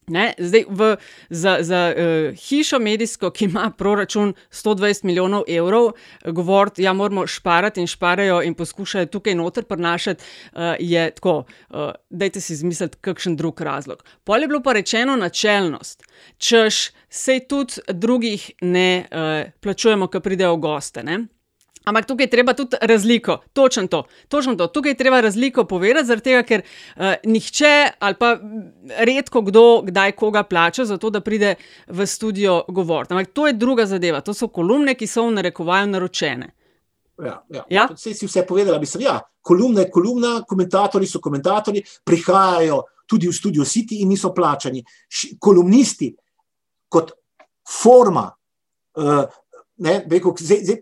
Ne, 0.07 0.33
zdaj, 0.37 0.65
v, 0.69 0.95
za, 1.29 1.57
za 1.61 1.81
uh, 1.95 2.37
hišo 2.37 2.79
medijsko, 2.79 3.31
ki 3.31 3.45
ima 3.45 3.71
proračun 3.77 4.33
120 4.51 5.03
milijonov 5.03 5.43
evrov, 5.47 5.91
govoriti, 6.25 6.81
da 6.81 6.87
ja, 6.87 6.93
moramo 6.93 7.27
šparati 7.27 7.81
in 7.81 7.87
šparajo 7.87 8.41
in 8.43 8.53
poskušajo 8.53 9.05
tukaj 9.05 9.35
noter 9.35 9.63
prenašati, 9.63 10.23
uh, 10.53 10.59
je 10.79 11.11
tako, 11.11 11.43
uh, 11.69 11.91
dajte 12.09 12.41
si 12.41 12.53
izmisliti 12.53 12.97
kakšen 13.01 13.35
drug 13.35 13.61
razlog. 13.61 14.03
Pol 14.23 14.41
je 14.41 14.47
bilo 14.47 14.61
pa 14.63 14.73
rečeno 14.73 15.15
načelnost, 15.15 16.03
češ 16.37 16.89
sej 17.09 17.47
tudi 17.47 17.73
drugih 17.87 18.51
ne 18.61 19.05
uh, 19.11 19.51
plačujemo, 19.59 20.07
ki 20.07 20.19
pridejo 20.19 20.55
v 20.55 20.59
goste. 20.67 21.03
Ne? 21.03 21.25
Ampak 21.83 22.05
tukaj 22.07 22.23
je 22.23 22.29
treba 22.29 22.53
tudi 22.53 22.77
razliko, 22.81 23.37
točno 23.53 23.87
to, 23.87 24.03
točno 24.27 24.55
to. 24.55 24.67
Tukaj 24.67 24.91
je 24.91 24.97
treba 24.97 25.21
razliko 25.21 25.65
povedati, 25.65 26.07
zaradi 26.07 26.23
tega, 26.23 26.43
ker 26.43 26.61
uh, 26.63 27.13
nihče 27.23 27.91
ali 27.99 28.15
pa 28.19 28.37
redko 28.97 29.41
kdo 29.41 29.81
kdaj 29.85 30.11
koga 30.11 30.43
plača 30.43 30.85
za 30.85 30.97
to, 30.97 31.09
da 31.09 31.21
pride 31.21 31.55
v 31.87 32.05
studio 32.07 32.63
govoriti. 32.67 33.13
Ampak 33.13 33.33
to 33.33 33.47
je 33.47 33.53
druga 33.53 33.85
zadeva, 33.85 34.21
to 34.21 34.33
so 34.33 34.47
kolumne, 34.47 34.95
ki 34.95 35.07
so 35.07 35.27
v 35.27 35.35
narekovaju 35.35 35.87
naročene. 35.87 36.49
Ja, 37.23 37.43
ja. 37.49 37.63
ja? 37.69 37.87
Vse 37.93 38.13
si 38.13 38.27
vse 38.27 38.45
povedala, 38.47 38.79
mislim, 38.79 39.03
ja, 39.03 39.19
kolumna 39.41 39.81
je 39.81 39.91
kolumna, 39.91 40.41
komentatorji 40.47 41.07
so 41.07 41.19
komentatorji, 41.21 41.83
prihajajo 42.03 42.81
tudi 43.07 43.27
v 43.27 43.33
studio 43.35 43.65
City 43.67 44.01
in 44.01 44.09
niso 44.09 44.33
plačani. 44.33 44.83
Kolumnisti 45.39 46.13
kot 46.89 47.11
forma, 47.69 48.29
uh, 48.97 49.23
ne, 49.77 49.97
rekel, 50.09 50.33
zdaj, 50.39 50.63
zdaj, 50.63 50.81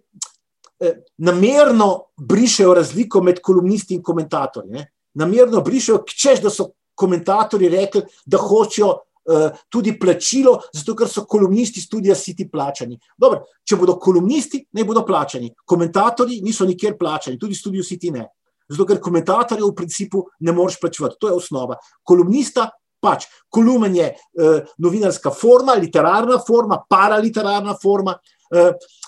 namerno 1.18 2.00
brišejo 2.18 2.74
razliko 2.74 3.22
med 3.22 3.40
kolumnisti 3.42 3.96
in 3.96 4.04
komentatorji. 4.04 4.72
Ne? 4.72 4.88
Namerno 5.14 5.62
brišejo, 5.62 6.04
češ, 6.08 6.42
da 6.42 6.50
so 6.50 6.72
komentatorji 6.96 7.70
rekli, 7.70 8.02
da 8.26 8.38
hočejo 8.38 8.88
uh, 8.90 9.62
tudi 9.70 9.94
plačilo, 10.00 10.58
zato 10.74 10.96
ker 10.96 11.10
so 11.10 11.26
kolumnisti 11.30 11.82
studija 11.82 12.16
City 12.16 12.48
plačani. 12.52 13.00
Dobro, 13.18 13.44
če 13.68 13.78
bodo 13.78 13.98
kolumnisti, 14.00 14.64
ne 14.74 14.86
bodo 14.86 15.06
plačani. 15.06 15.52
Komentatorji 15.66 16.42
niso 16.42 16.66
nikjer 16.66 16.98
plačani, 16.98 17.40
tudi 17.40 17.56
studio 17.56 17.84
City 17.84 18.12
ne. 18.14 18.28
Zato 18.72 18.86
ker 18.88 19.02
komentatorjev 19.04 19.68
v 19.68 19.76
principu 19.76 20.26
ne 20.40 20.54
moreš 20.56 20.80
plačevati. 20.82 21.20
To 21.20 21.30
je 21.32 21.40
osnova. 21.42 21.78
Kolumnista 22.04 22.70
pač. 23.02 23.26
Kolumen 23.50 23.96
je 23.96 24.12
uh, 24.14 24.62
novinarska 24.78 25.34
forma, 25.34 25.74
literarna 25.78 26.40
forma, 26.48 26.82
paraliterarna 26.90 27.76
forma. 27.82 28.16
Uh, 28.18 28.41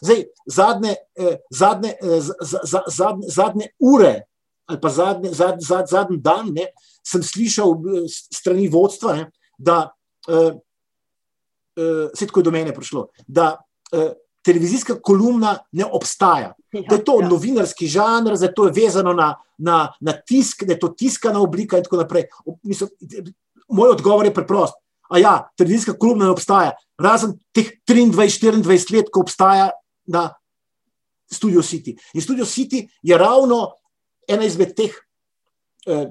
zdaj, 0.02 0.24
zadnje, 0.48 0.96
uh, 1.20 1.36
zadnje, 1.52 1.94
z, 2.02 2.32
zadnje, 2.88 3.28
zadnje 3.28 3.68
ure 3.80 4.22
ali 4.66 4.80
pa 4.82 4.90
zadnje, 4.90 5.34
zad, 5.36 5.58
zad, 5.60 5.90
zadnji 5.92 6.18
dan 6.24 6.54
ne, 6.56 6.70
sem 7.04 7.24
slišal 7.24 7.76
strani 8.08 8.70
vodstva, 8.72 9.16
ne, 9.16 9.26
da 9.58 9.92
se 12.16 12.28
tako 12.28 12.40
je 12.40 12.44
do 12.48 12.52
mene 12.52 12.72
prišlo, 12.74 13.10
da 13.28 13.58
televizijska 14.44 14.96
kolumna 15.02 15.58
ne 15.72 15.86
obstaja. 15.86 16.54
Ja, 16.72 16.82
da 16.90 16.96
je 16.96 17.04
to 17.04 17.20
ja. 17.22 17.30
novinarski 17.30 17.88
žanr, 17.88 18.38
da 18.38 18.46
je 18.46 18.54
to 18.54 18.70
vezano 18.76 19.14
na, 19.14 19.36
na, 19.58 19.94
na 20.00 20.14
tisk, 20.14 20.64
da 20.64 20.74
je 20.74 20.80
to 20.80 20.88
tiskana 20.88 21.42
oblika 21.42 21.78
in 21.78 21.84
tako 21.84 21.98
naprej. 21.98 22.26
Mislim, 22.64 22.90
moj 23.70 23.90
odgovor 23.90 24.26
je 24.26 24.34
preprost. 24.34 24.74
A 25.10 25.20
ja, 25.20 25.34
televizijska 25.58 25.98
kolumna 26.00 26.26
ne 26.26 26.32
obstaja, 26.32 26.74
razen 27.00 27.36
teh 27.54 27.72
23-24 27.90 28.96
let, 28.96 29.12
ko 29.12 29.24
obstaja 29.26 29.70
na 30.08 30.30
Studio 31.32 31.62
City. 31.62 31.96
In 32.14 32.22
Studio 32.22 32.46
City 32.46 32.88
je 33.02 33.18
ravno 33.18 33.74
ena 34.28 34.46
izmed 34.46 34.76
teh 34.78 34.94
eh, 35.88 36.08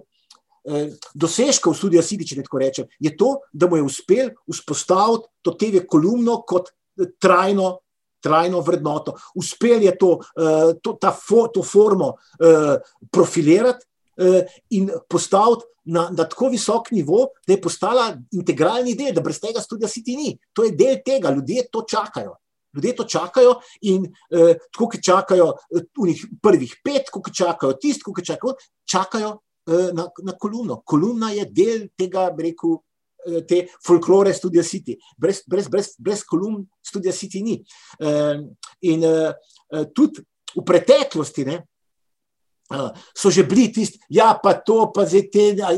eh, 0.64 0.88
dosežkov 1.14 1.76
Studia 1.78 2.02
City, 2.02 2.26
če 2.28 2.42
tako 2.42 2.60
rečem, 2.62 2.90
je 3.00 3.14
to, 3.16 3.38
da 3.52 3.68
mu 3.70 3.78
je 3.78 3.86
uspel 3.86 4.34
vzpostaviti 4.50 5.30
to 5.42 5.56
TV 5.58 5.86
kolumno 5.88 6.42
kot 6.46 6.72
trajno, 7.18 7.78
trajno 8.22 8.60
vrednoto. 8.60 9.16
Uspel 9.34 9.82
je 9.82 9.96
to, 9.98 10.18
eh, 10.36 10.74
to, 10.82 10.96
ta 11.00 11.12
fo, 11.12 11.48
to 11.48 11.62
formo 11.62 12.14
eh, 12.38 12.76
profilirati 13.10 13.84
eh, 13.84 13.91
in 14.70 14.90
postaviti 15.08 15.72
na, 15.84 16.10
na 16.10 16.28
tako 16.28 16.48
visok 16.48 16.90
nivo, 16.90 17.26
da 17.46 17.52
je 17.52 17.60
postala 17.60 18.12
integralni 18.32 18.94
del, 18.94 19.14
da 19.14 19.20
brez 19.20 19.40
tega 19.40 19.60
študija 19.60 19.88
siti 19.88 20.16
ni. 20.16 20.36
To 20.52 20.64
je 20.64 20.76
del 20.76 21.00
tega, 21.04 21.30
ljudje 21.30 21.66
to 21.72 21.84
čakajo. 21.90 22.36
Ljudje 22.74 22.94
to 22.96 23.04
čakajo 23.04 23.54
in 23.80 24.06
eh, 24.06 24.54
tako, 24.72 24.88
ki 24.88 25.02
čakajo 25.02 25.50
v 25.70 25.82
eh, 26.10 26.22
prvih 26.42 26.76
pet, 26.84 27.10
ko 27.10 27.20
čakajo 27.20 27.76
tisti, 27.80 28.14
ki 28.16 28.24
čakajo, 28.24 28.54
čakajo 28.88 29.34
eh, 29.66 29.90
na, 29.92 30.06
na 30.24 30.36
kolumno. 30.38 30.80
Kolumna 30.86 31.32
je 31.36 31.44
del 31.50 31.88
tega, 31.98 32.30
rekel, 32.38 32.78
eh, 33.26 33.42
te 33.48 33.66
folklore 33.86 34.32
študija 34.34 34.64
siti. 34.64 34.96
Brez, 35.18 35.42
brez, 35.46 35.68
brez, 35.68 35.92
brez 35.98 36.24
kolumn 36.24 36.64
študija 36.88 37.12
siti 37.12 37.42
ni. 37.42 37.58
Eh, 38.00 38.40
in 38.88 39.04
eh, 39.04 39.84
tudi 39.94 40.24
v 40.54 40.64
preteklosti, 40.64 41.44
ne, 41.48 41.60
so 43.14 43.30
že 43.30 43.42
bili 43.42 43.72
tisti, 43.72 44.00
ja, 44.08 44.32
pa 44.42 44.54
to, 44.54 44.92
pa 44.94 45.06
zdaj 45.06 45.28
te. 45.32 45.46
A, 45.62 45.72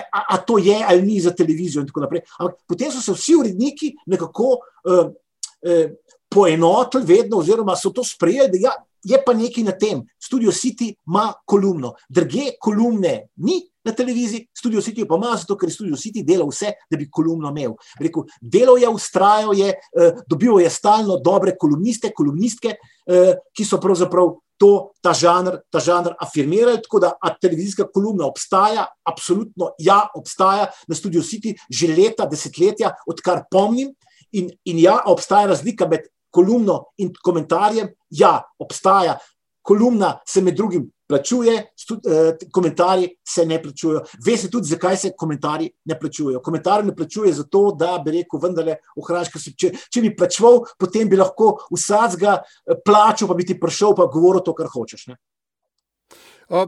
a, 0.00 0.20
a 0.34 0.38
to 0.38 0.58
je 0.58 0.76
ali 0.88 1.02
ni 1.02 1.20
za 1.20 1.34
televizijo, 1.36 1.82
in 1.82 1.86
tako 1.86 2.00
naprej. 2.06 2.22
Ampak 2.38 2.62
potem 2.68 2.92
so 2.92 3.00
se 3.00 3.12
vsi 3.12 3.34
uredniki 3.36 3.92
nekako 4.06 4.54
uh, 4.56 5.10
uh, 5.12 5.90
poenotili, 6.32 7.04
vedno, 7.04 7.42
oziroma 7.42 7.76
so 7.76 7.92
to 7.92 8.04
sprejeli, 8.04 8.50
da 8.54 8.58
ja, 8.58 8.72
je 9.04 9.18
pa 9.24 9.34
nekaj 9.34 9.64
na 9.64 9.74
tem. 9.76 10.00
Studio 10.20 10.52
City 10.52 10.94
ima 11.06 11.32
kolumno, 11.44 11.92
druge 12.08 12.54
kolumne 12.60 13.28
ni 13.36 13.60
na 13.84 13.92
televiziji, 13.92 14.46
Studio 14.54 14.80
City 14.80 15.04
pa 15.08 15.18
ima, 15.18 15.36
zato 15.36 15.56
ker 15.58 15.68
je 15.68 15.74
Studio 15.74 15.96
City 15.98 16.22
delal 16.24 16.48
vse, 16.48 16.72
da 16.90 16.96
bi 16.96 17.10
kolumno 17.10 17.50
imel. 17.50 17.74
Rekel, 18.00 18.24
delal 18.40 18.78
je, 18.78 18.88
ustrajal 18.88 19.54
je, 19.58 19.74
uh, 19.74 20.22
dobil 20.30 20.62
je 20.62 20.70
stalno 20.70 21.18
dobre 21.18 21.56
kolumniste, 21.58 22.12
kolumnistke, 22.16 22.76
uh, 22.78 23.34
ki 23.52 23.66
so 23.66 23.80
pravzaprav 23.82 24.38
to, 24.62 24.92
ta 25.02 25.10
žanr, 25.10 25.58
ta 25.74 25.82
žanr 25.82 26.14
afirmirali. 26.22 26.78
Tako 26.84 27.00
da 27.02 27.10
televizijska 27.42 27.88
kolumna 27.90 28.28
obstaja, 28.30 28.86
absolutno 29.02 29.72
ja, 29.82 30.04
obstaja 30.14 30.68
na 30.88 30.94
Studio 30.94 31.22
City 31.22 31.56
že 31.70 31.90
leta, 31.90 32.28
desetletja, 32.30 32.94
odkar 33.06 33.42
pomnim. 33.50 33.90
In, 34.32 34.48
in 34.64 34.78
ja, 34.78 35.00
obstaja 35.06 35.50
razlika 35.50 35.88
med 35.90 36.06
kolumno 36.30 36.94
in 37.02 37.10
komentarjem. 37.12 37.90
Ja, 38.10 38.38
obstaja. 38.58 39.18
Kolumna 39.62 40.16
se 40.26 40.40
med 40.42 40.56
drugim 40.56 40.88
plačuje, 41.12 41.54
eh, 41.56 42.46
komentarji 42.52 43.08
se 43.28 43.44
ne 43.46 43.58
plačujejo. 43.62 44.00
Ve 44.26 44.36
se 44.36 44.50
tudi, 44.50 44.70
zakaj 44.72 44.96
se 44.96 45.10
komentarji 45.18 45.70
ne 45.84 45.98
plačujejo. 46.00 46.40
Komentarji 46.40 46.86
ne 46.88 46.96
plačujejo 46.96 47.34
zato, 47.42 47.62
da 47.78 47.98
bi 48.04 48.16
rekel, 48.16 48.40
vendarle, 48.40 48.78
ohraniš, 48.96 49.50
če, 49.58 49.72
če 49.92 50.04
bi 50.04 50.14
plačval, 50.16 50.62
potem 50.80 51.10
bi 51.10 51.20
lahko 51.20 51.58
vsakega 51.74 52.38
eh, 52.40 52.80
plačal, 52.84 53.28
pa 53.28 53.36
bi 53.36 53.46
ti 53.48 53.58
prišel 53.60 53.92
in 53.92 54.12
govoril 54.14 54.44
to, 54.44 54.56
kar 54.56 54.72
hočeš. 54.72 55.10
Ne? 55.12 55.18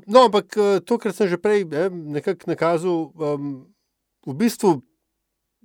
No, 0.06 0.26
ampak 0.26 0.56
eh, 0.56 0.80
to, 0.84 1.00
kar 1.00 1.16
sem 1.16 1.28
že 1.32 1.40
prej 1.40 1.64
nekako 1.90 2.50
nakazal, 2.52 3.08
um, 3.16 3.54
v 4.26 4.36
bistvu 4.36 4.80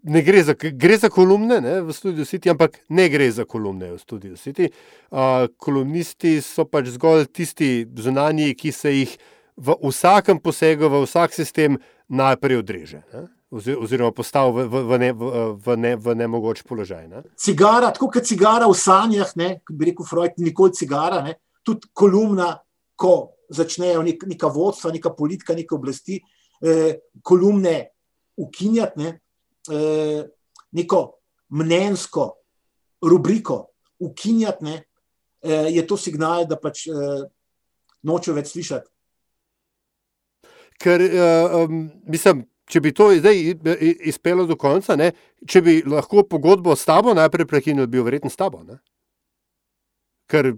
ne 0.03 0.21
gre 0.21 0.43
za, 0.43 0.53
gre 0.53 0.97
za 0.97 1.09
kolumne 1.09 1.61
ne, 1.61 1.81
v 1.81 1.93
Studiu 1.93 2.25
City, 2.25 2.49
ampak 2.49 2.79
ne 2.89 3.09
gre 3.09 3.31
za 3.31 3.45
kolumne 3.45 3.93
v 3.93 3.99
Studiu 3.99 4.37
City. 4.37 4.69
Uh, 5.11 5.47
kolumnisti 5.57 6.39
so 6.41 6.65
pač 6.65 6.93
zgolj 6.95 7.27
tisti 7.33 7.87
zunanji, 7.97 8.55
ki 8.55 8.71
se 8.71 8.93
jih 8.93 9.17
v 9.59 9.75
vsakem 9.83 10.39
posegu, 10.39 10.89
v 10.89 11.03
vsak 11.03 11.35
sistem 11.35 11.77
najprej 12.07 12.63
odreže. 12.63 13.03
Ne. 13.13 13.27
Oziroma, 13.49 14.13
postal 14.13 14.53
v, 14.53 14.67
v, 14.69 14.83
v, 14.85 14.97
ne, 15.01 15.09
v, 15.11 15.29
v, 15.57 15.77
ne, 15.81 15.95
v 15.97 16.13
nemogoč 16.15 16.61
položaj. 16.69 17.07
Ne? 17.09 17.23
Cigara, 17.33 17.89
tako 17.89 18.11
kot 18.13 18.27
cigara 18.29 18.69
v 18.69 18.77
sanjah, 18.77 19.31
ne, 19.41 19.49
kot 19.65 19.73
bi 19.73 19.89
rekel 19.89 20.05
Freud, 20.05 20.37
nikoli 20.37 20.77
cigara, 20.77 21.23
ne, 21.25 21.33
tudi 21.65 21.89
kolumna, 21.97 22.53
ko 22.99 23.41
začnejo 23.49 24.03
nek, 24.05 24.27
neka 24.29 24.51
vodstva, 24.53 24.93
neka 24.93 25.15
politika, 25.17 25.55
neke 25.57 25.73
oblasti, 25.73 26.19
eh, 26.61 26.99
kolumne 27.25 27.89
ukinjati, 28.37 29.01
eh, 29.71 30.27
neko 30.71 31.01
mnenjsko 31.49 32.29
rubriko 33.01 33.65
ukinjati, 33.99 34.63
ne, 34.65 34.83
eh, 35.41 35.67
je 35.71 35.87
to 35.87 35.97
signal, 35.97 36.45
da 36.47 36.59
pač 36.59 36.87
eh, 36.87 37.25
nočejo 38.03 38.35
več 38.35 38.53
slišati. 38.53 38.89
Ker, 40.79 41.01
uh, 41.03 41.55
um, 41.59 41.79
mislim, 42.07 42.45
če 42.71 42.79
bi 42.79 42.93
to 42.95 43.09
zdaj 43.17 43.41
izpeljal 44.07 44.47
do 44.47 44.55
konca, 44.55 44.95
ne, 44.95 45.09
če 45.43 45.61
bi 45.65 45.73
lahko 45.83 46.23
pogodbo 46.23 46.71
s 46.71 46.87
tabo 46.87 47.11
najprej 47.17 47.47
prekinil, 47.49 47.89
bi 47.91 47.99
verjetno 47.99 48.31
s 48.31 48.39
tabo. 48.39 48.61
Ne? 48.63 48.77
Ker. 50.31 50.53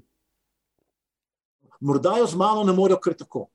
Morda 1.81 2.19
jo 2.19 2.27
z 2.29 2.37
mano 2.37 2.67
ne 2.67 2.75
morejo 2.77 2.99
kar 3.01 3.17
tako. 3.17 3.47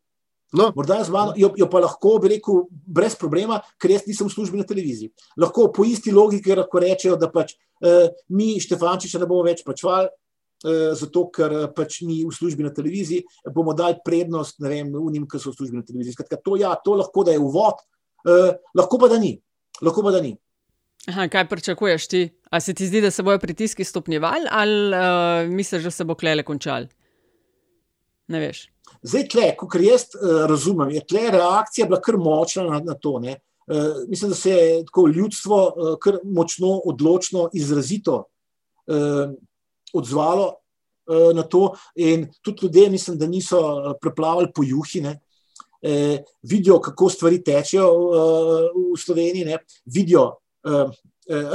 No. 0.53 0.71
Morda 0.76 1.05
z 1.05 1.11
mano, 1.11 1.33
jo, 1.37 1.50
jo 1.59 1.67
pa 1.71 1.81
lahko 1.83 2.19
bi 2.23 2.31
rekel 2.37 2.62
brez 2.71 3.17
problema, 3.19 3.59
ker 3.83 3.91
jaz 3.97 4.05
nisem 4.07 4.29
v 4.29 4.35
službi 4.35 4.61
na 4.61 4.67
televiziji. 4.69 5.11
Lahko 5.43 5.67
po 5.75 5.85
isti 5.85 6.15
logiki 6.15 6.55
lahko 6.55 6.83
rečejo, 6.83 7.17
da 7.19 7.29
pač 7.33 7.57
eh, 7.83 8.12
mi 8.31 8.55
Štefančiča 8.62 9.21
ne 9.21 9.26
bomo 9.26 9.43
več 9.47 9.65
plačvali, 9.67 10.07
eh, 10.07 10.95
zato 10.95 11.26
ker 11.35 11.57
eh, 11.59 11.67
pač 11.75 12.00
ni 12.07 12.21
v 12.23 12.31
službi 12.33 12.62
na 12.62 12.71
televiziji, 12.75 13.26
bomo 13.50 13.75
dali 13.75 13.99
prednost, 14.07 14.61
ne 14.62 14.71
vem, 14.71 14.95
unim, 14.95 15.26
ki 15.26 15.43
so 15.43 15.50
v 15.50 15.59
službi 15.59 15.83
na 15.83 15.87
televiziji. 15.87 16.15
Skratka, 16.15 16.38
to, 16.38 16.55
ja, 16.62 16.76
to 16.79 16.95
lahko 16.95 17.26
da 17.26 17.35
je 17.35 17.43
uvod, 17.43 17.83
eh, 18.31 18.55
lahko 18.79 19.03
pa 19.03 19.11
da 19.11 19.19
ni. 19.19 19.35
Pa 19.83 20.11
da 20.15 20.23
ni. 20.23 20.37
Aha, 21.07 21.29
kaj 21.29 21.49
pričakuješ 21.49 22.07
ti? 22.09 22.23
A 22.50 22.61
se 22.61 22.75
ti 22.75 22.87
zdi, 22.87 23.00
da 23.00 23.11
se 23.11 23.23
bodo 23.23 23.38
pritiski 23.38 23.85
stopnjevali, 23.85 24.49
ali 24.50 24.88
uh, 24.91 25.50
misliš, 25.53 25.85
da 25.85 25.91
se 25.91 26.05
bo 26.05 26.17
klele 26.19 26.43
končal? 26.43 26.88
Ne 28.29 28.41
veš. 28.41 28.65
Zdaj, 29.02 29.26
tle, 29.31 29.49
kot 29.59 29.75
jaz 29.81 30.09
uh, 30.14 30.45
razumem, 30.50 30.90
je 30.95 31.02
tle 31.07 31.31
reakcija 31.35 31.87
bila 31.87 32.00
kar 32.02 32.19
močna 32.19 32.64
na, 32.69 32.81
na 32.85 32.95
to. 32.95 33.19
Uh, 33.21 33.35
mislim, 34.09 34.31
da 34.31 34.37
se 34.37 34.50
je 34.50 34.85
ljudstvo 35.14 35.59
uh, 35.66 35.99
kar 36.00 36.19
močno, 36.25 36.81
odločno, 36.85 37.49
izrazito 37.52 38.25
uh, 38.87 39.31
odzvalo 39.93 40.55
uh, 41.07 41.35
na 41.37 41.43
to. 41.43 41.75
In 41.95 42.28
tudi 42.43 42.66
ljudje, 42.66 42.90
mislim, 42.90 43.19
da 43.19 43.26
niso 43.26 43.95
preplavili 44.00 44.52
po 44.55 44.62
juhine. 44.64 45.19
Uh, 45.83 46.19
vidijo, 46.43 46.81
kako 46.81 47.11
stvari 47.11 47.43
tečejo 47.45 47.90
uh, 47.93 48.14
v 48.95 48.99
Sloveniji, 48.99 49.45
ne? 49.45 49.59
vidijo, 49.85 50.33
uh, 50.64 50.90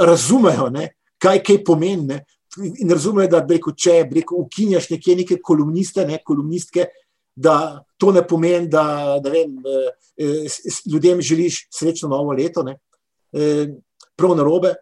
razumejo, 0.06 0.70
ne? 0.70 0.88
kaj 1.18 1.42
kaj 1.42 1.64
pomeni. 1.64 2.06
Ne? 2.06 2.24
In 2.60 2.90
razumejo, 2.90 3.30
da 3.32 3.40
rekel, 3.48 3.74
če 3.76 4.02
rekel, 4.12 4.36
ukinjaš 4.44 4.90
nekje 4.92 5.16
neke 5.16 5.38
kolumniste, 5.40 6.04
ne, 6.06 6.18
kolumnistke, 6.24 6.86
da 7.34 7.84
to 7.98 8.12
ne 8.12 8.26
pomeni, 8.26 8.68
da, 8.68 9.18
da 9.22 9.30
vem, 9.30 9.58
eh, 10.18 10.46
ljudem 10.92 11.20
želiš 11.20 11.66
srečno 11.70 12.08
novo 12.08 12.32
leto, 12.32 12.64
eh, 12.68 13.68
prav 14.16 14.36
na 14.36 14.42
robe. 14.42 14.74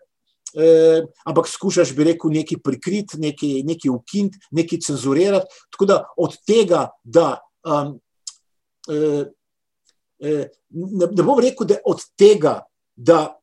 Eh, 0.55 1.03
ampak 1.25 1.49
skušaš, 1.49 1.93
bi 1.95 2.05
rekel, 2.05 2.31
nekaj 2.31 2.59
prikriti, 2.65 3.19
nekaj, 3.19 3.91
ukiniti, 3.91 4.39
nekaj 4.51 4.81
cenzurirati. 4.81 5.47
Tako 5.71 5.87
da 5.87 6.05
od 6.17 6.35
tega, 6.47 6.89
da 7.05 7.39
um, 7.63 8.01
eh, 8.91 9.25
ne, 10.71 11.07
ne 11.11 11.23
bom 11.23 11.39
rekel, 11.39 11.67
da 11.67 11.79
od 11.87 12.03
tega, 12.19 12.61
da, 12.97 13.41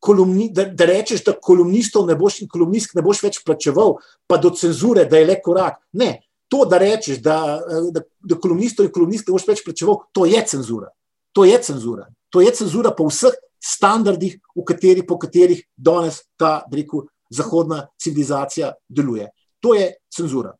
kolumni, 0.00 0.48
da, 0.52 0.64
da 0.64 0.88
rečeš, 0.90 1.22
da 1.24 1.36
kolumnistov 1.38 2.08
ne 2.08 2.16
boš 2.18 2.40
in 2.42 2.48
kolumnistk 2.48 2.96
ne 2.98 3.04
boš 3.04 3.22
več 3.22 3.38
plačeval, 3.46 3.98
pa 4.26 4.40
do 4.40 4.50
cenzure, 4.50 5.04
da 5.06 5.20
je 5.20 5.28
le 5.28 5.38
korak. 5.44 5.78
Ne, 5.92 6.16
to, 6.50 6.64
da 6.66 6.78
rečeš, 6.82 7.20
da, 7.22 7.60
da, 7.94 8.02
da 8.26 8.38
kolumnistov 8.42 8.88
in 8.88 8.92
kolumnistk 8.94 9.28
ne 9.30 9.36
boš 9.36 9.46
več 9.48 9.62
plačeval, 9.66 10.00
to 10.12 10.26
je 10.26 10.40
cenzura. 10.50 10.90
To 11.36 11.46
je 11.46 11.60
cenzura. 11.62 12.08
To 12.34 12.42
je 12.42 12.50
cenzura 12.58 12.90
po 12.96 13.06
vseh 13.06 13.36
standardih, 13.62 14.38
kateri, 14.66 15.04
po 15.06 15.18
katerih 15.20 15.62
danes 15.76 16.24
ta 16.40 16.64
rekel, 16.72 17.06
zahodna 17.30 17.84
civilizacija 18.00 18.72
deluje. 18.88 19.28
To 19.62 19.76
je 19.76 19.92
cenzura. 20.10 20.56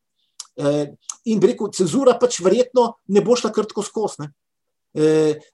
In 1.26 1.42
rekel, 1.42 1.72
cenzura 1.74 2.14
pač 2.20 2.38
verjetno 2.44 2.92
ne 3.10 3.22
bo 3.24 3.34
šla 3.36 3.50
kar 3.54 3.66
tako 3.66 3.82
skozi. 3.82 4.22
Ne? 4.22 4.30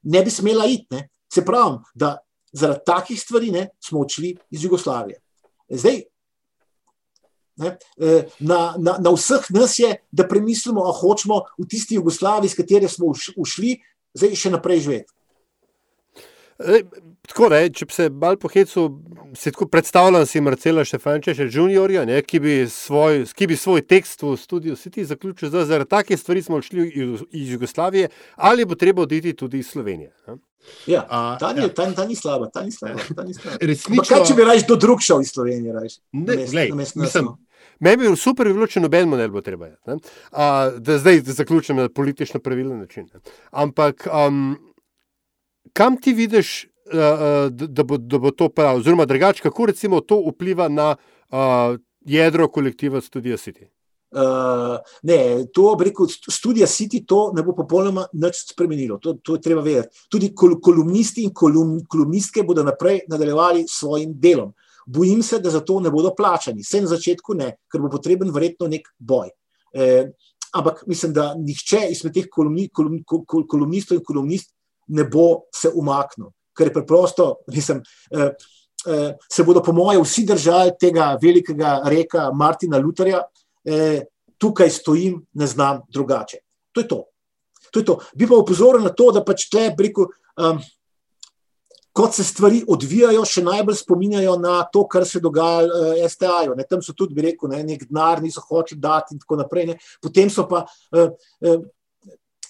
ne 0.03 0.23
bi 0.25 0.31
smela 0.31 0.67
iti. 0.69 0.87
Ne? 0.91 1.09
Se 1.33 1.45
pravi, 1.45 1.79
da 1.95 2.17
zaradi 2.53 2.85
takih 2.87 3.21
stvari 3.21 3.51
ne, 3.53 3.69
smo 3.83 4.01
odšli 4.05 4.35
iz 4.51 4.65
Jugoslavije. 4.65 5.19
Zdaj, 5.69 6.03
ne, 7.57 7.77
na, 8.39 8.61
na, 8.79 8.97
na 9.01 9.13
vseh 9.15 9.51
nas 9.57 9.79
je, 9.79 9.95
da 10.13 10.29
premislimo, 10.29 10.85
ali 10.85 10.97
hočemo 11.01 11.43
v 11.59 11.69
tisti 11.69 11.99
Jugoslaviji, 12.01 12.53
iz 12.53 12.57
katere 12.57 12.89
smo 12.89 13.13
ušli, 13.37 13.77
zdaj 14.15 14.37
še 14.37 14.53
naprej 14.57 14.85
živeti. 14.89 15.13
Tako, 17.27 17.49
ne, 17.53 17.59
če 17.75 17.87
bi 17.89 17.93
se 17.93 18.07
bolj 18.09 18.39
pohecil, 18.41 18.87
si 19.37 19.51
tako 19.53 19.67
predstavljam 19.69 20.25
si 20.29 20.41
Marcela 20.41 20.87
Štefančeša 20.89 21.49
juniorja, 21.51 22.07
ne, 22.09 22.23
ki, 22.25 22.41
bi 22.41 22.55
svoj, 22.71 23.25
ki 23.37 23.49
bi 23.51 23.59
svoj 23.61 23.83
tekst 23.85 24.23
v 24.25 24.33
studiu 24.41 24.77
City 24.79 25.05
zaključil, 25.05 25.51
da 25.53 25.67
zaradi 25.69 25.91
takih 25.91 26.21
stvari 26.21 26.43
smo 26.47 26.57
odšli 26.63 26.87
iz 27.33 27.53
Jugoslavije, 27.53 28.09
ali 28.37 28.65
bo 28.65 28.79
treba 28.79 29.03
oditi 29.03 29.35
tudi 29.37 29.61
iz 29.61 29.69
Slovenije. 29.69 30.15
Ne? 30.29 30.39
Ja, 30.87 31.03
ta, 31.41 31.53
ni, 31.53 31.61
ja. 31.61 31.69
Ta, 31.69 31.87
ta 31.95 32.07
ni 32.07 32.17
slaba, 32.17 32.49
ta 32.51 32.63
ni 32.63 32.73
slaba. 32.73 33.03
Ta 33.17 33.25
ni 33.25 33.35
slaba. 33.35 33.59
Resnično, 33.71 34.07
kaj, 34.09 34.25
če 34.27 34.35
bi 34.35 34.47
raje 34.47 34.65
do 34.69 34.79
drug 34.81 35.03
šel 35.03 35.23
iz 35.23 35.35
Slovenije? 35.35 35.75
Rajš, 35.77 35.99
ne, 36.13 36.39
glej, 36.47 36.73
mislim, 36.75 37.35
Meni 37.81 37.97
bi 37.97 38.07
bilo 38.07 38.17
super, 38.17 38.49
bi 38.49 38.55
bilo, 38.55 38.67
če 38.67 38.81
noben 38.81 39.09
model 39.09 39.31
bo 39.35 39.43
treba. 39.45 39.69
A, 40.33 40.71
da 40.79 40.99
zdaj 40.99 41.21
da 41.27 41.37
zaključim 41.37 41.77
na 41.77 41.89
politično 41.89 42.41
pravilen 42.41 42.79
način. 42.79 43.09
Ne. 43.15 43.21
Ampak 43.51 44.09
um, 44.09 44.57
kam 45.73 46.01
ti 46.01 46.15
vidiš, 46.15 46.65
uh, 46.65 46.99
uh, 46.99 47.69
da, 47.69 47.85
bo, 47.85 47.99
da 47.99 48.19
bo 48.19 48.31
to 48.31 48.49
prav? 48.49 48.81
Oziroma, 48.81 49.05
drugače, 49.05 49.43
kako 49.43 49.67
recimo 49.67 50.01
to 50.01 50.23
vpliva 50.31 50.69
na 50.69 50.95
uh, 50.97 51.79
jedro 52.01 52.49
kolektiva 52.49 53.01
Studio 53.01 53.37
City? 53.37 53.69
Uh, 54.17 54.79
ne, 55.03 55.45
to 55.53 55.77
rekel, 55.81 56.07
študija 56.09 56.67
City 56.67 57.03
to 57.07 57.33
ne 57.37 57.43
bo 57.43 57.53
popolnoma 57.53 58.07
nič 58.13 58.47
spremenilo. 58.53 58.97
To, 59.03 59.17
to 59.21 59.35
je 59.37 59.43
treba 59.43 59.61
vedeti. 59.61 60.07
Tudi 60.09 60.31
kol, 60.35 60.61
kolumnisti 60.63 61.27
in 61.27 61.35
kolum, 61.35 61.81
kolumnistke 61.89 62.45
bodo 62.47 62.65
naprej 62.65 63.03
nadaljevali 63.11 63.67
s 63.67 63.81
svojim 63.81 64.15
delom. 64.17 64.55
Bojim 64.87 65.23
se, 65.23 65.41
da 65.43 65.51
za 65.51 65.61
to 65.61 65.81
ne 65.81 65.91
bodo 65.91 66.15
plačani. 66.15 66.63
Vse 66.63 66.81
na 66.81 66.91
začetku 66.91 67.35
ne, 67.35 67.53
ker 67.71 67.83
bo 67.83 67.91
potreben 67.91 68.31
verjetno 68.35 68.69
nek 68.71 68.89
boj. 68.99 69.33
Eh, 69.75 70.13
ampak 70.55 70.85
mislim, 70.87 71.13
da 71.13 71.33
nihče 71.35 71.89
izmed 71.91 72.15
teh 72.15 72.29
kolumni, 72.33 72.69
kolum, 72.73 73.01
kol, 73.05 73.47
kolumnistov 73.49 73.99
in 73.99 74.05
kolumnist 74.05 74.53
ne 74.89 75.05
bo 75.05 75.47
se 75.55 75.71
umaknil. 75.75 76.31
Ker 76.57 76.71
je 76.71 76.73
preprosto, 76.73 77.27
mislim, 77.53 77.83
eh, 78.11 78.31
eh, 78.87 79.17
se 79.33 79.45
bodo, 79.45 79.63
po 79.63 79.73
mojem, 79.73 80.03
vsi 80.03 80.25
držali 80.27 80.77
tega 80.81 81.17
velikega 81.23 81.81
reka 81.85 82.31
Martina 82.33 82.79
Lutarja 82.79 83.21
eh, 83.65 84.07
tukaj 84.39 84.71
stojim, 84.71 85.21
ne 85.35 85.47
znam 85.47 85.83
drugače. 85.93 86.39
To 86.73 86.81
je 86.81 86.89
to. 86.89 87.05
to, 87.73 87.81
je 87.81 87.85
to. 87.85 87.99
Bi 88.15 88.27
pa 88.27 88.37
upozoril 88.37 88.83
na 88.83 88.93
to, 88.95 89.11
da 89.13 89.25
pač 89.25 89.49
te 89.51 89.71
briko. 89.77 90.09
Um, 90.37 90.61
Kot 91.97 92.15
se 92.15 92.25
stvari 92.25 92.61
odvijajo, 92.69 93.23
še 93.25 93.41
najbolj 93.45 93.79
spominjajo 93.79 94.35
na 94.41 94.59
to, 94.73 94.83
kar 94.91 95.07
se 95.09 95.21
dogaja 95.25 95.63
v 95.65 95.69
uh, 95.71 95.95
eh, 95.97 96.09
STA-ju. 96.13 96.57
Tam 96.69 96.83
so 96.85 96.93
tudi, 96.93 97.17
bi 97.17 97.25
rekel, 97.31 97.49
ne, 97.53 97.63
nek 97.65 97.87
denar 97.89 98.21
niso 98.25 98.43
hoteli 98.45 98.81
dati, 98.81 99.17
in 99.17 99.23
tako 99.23 99.41
naprej. 99.41 99.71
Ne. 99.71 99.79
Potem 100.03 100.29
so 100.33 100.45
pa 100.51 100.67
uh, 100.67 101.09
uh, 101.41 101.65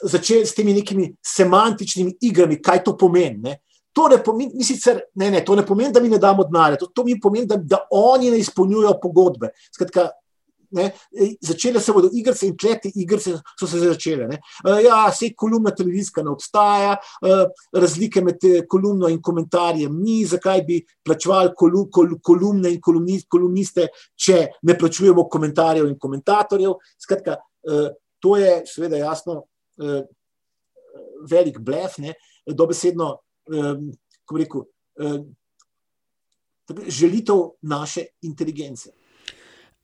začeli 0.02 0.46
s 0.46 0.56
temi 0.56 0.74
nekimi 0.74 1.12
semantičnimi 1.22 2.16
igrami, 2.26 2.58
kaj 2.62 2.82
to 2.84 2.96
pomeni. 2.98 3.38
Ne. 3.44 3.56
To 3.96 4.08
ne 4.12 4.18
pomeni, 4.20 4.64
sicer, 4.66 5.00
ne, 5.16 5.30
ne, 5.30 5.44
to 5.44 5.54
ne 5.56 5.64
pomeni, 5.66 5.94
da 5.94 6.02
mi 6.04 6.10
ne 6.12 6.18
damo 6.20 6.44
denarja, 6.44 6.76
to, 6.82 6.90
to 6.92 7.04
mi 7.04 7.14
pomeni, 7.20 7.46
da, 7.48 7.56
da 7.56 7.78
oni 7.94 8.34
ne 8.34 8.42
izpolnjujejo 8.42 8.98
pogodbe. 9.00 9.54
Skratka, 9.72 10.10
Ne, 10.70 10.90
začele 11.40 11.80
se 11.80 11.92
bodo 11.92 12.10
igrice 12.12 12.46
in 12.46 12.56
kleti 12.56 12.90
igrice 12.94 13.36
so 13.58 13.66
se 13.66 13.78
začele. 13.78 14.26
Ne. 14.28 14.40
Ja, 14.84 15.06
vse 15.10 15.32
kolumna 15.36 15.70
televizijska 15.70 16.22
ne 16.22 16.30
obstaja, 16.30 16.96
razlike 17.72 18.22
med 18.24 18.44
eh, 18.44 18.66
kolumno 18.68 19.08
in 19.08 19.20
komentarjem 19.22 19.94
ni, 20.02 20.24
zakaj 20.26 20.62
bi 20.66 20.80
plačevali 21.04 21.52
kolumne 22.22 22.72
in 22.74 22.80
kolumniste, 22.80 23.88
če 24.16 24.42
ne 24.62 24.76
plačujemo 24.78 25.26
komentarjev 25.32 25.88
in 25.90 25.98
komentatorjev. 25.98 26.76
Skratka, 27.02 27.38
eh, 27.38 27.88
to 28.20 28.36
je 28.40 28.52
seveda 28.66 29.00
jasno 29.00 29.42
eh, 29.80 30.02
velik 31.30 31.58
blef, 31.60 31.98
ne, 31.98 32.14
dobesedno, 32.46 33.08
kako 33.46 34.38
rekel, 34.38 34.62
želitev 36.88 37.42
naše 37.62 38.04
inteligence. 38.22 38.90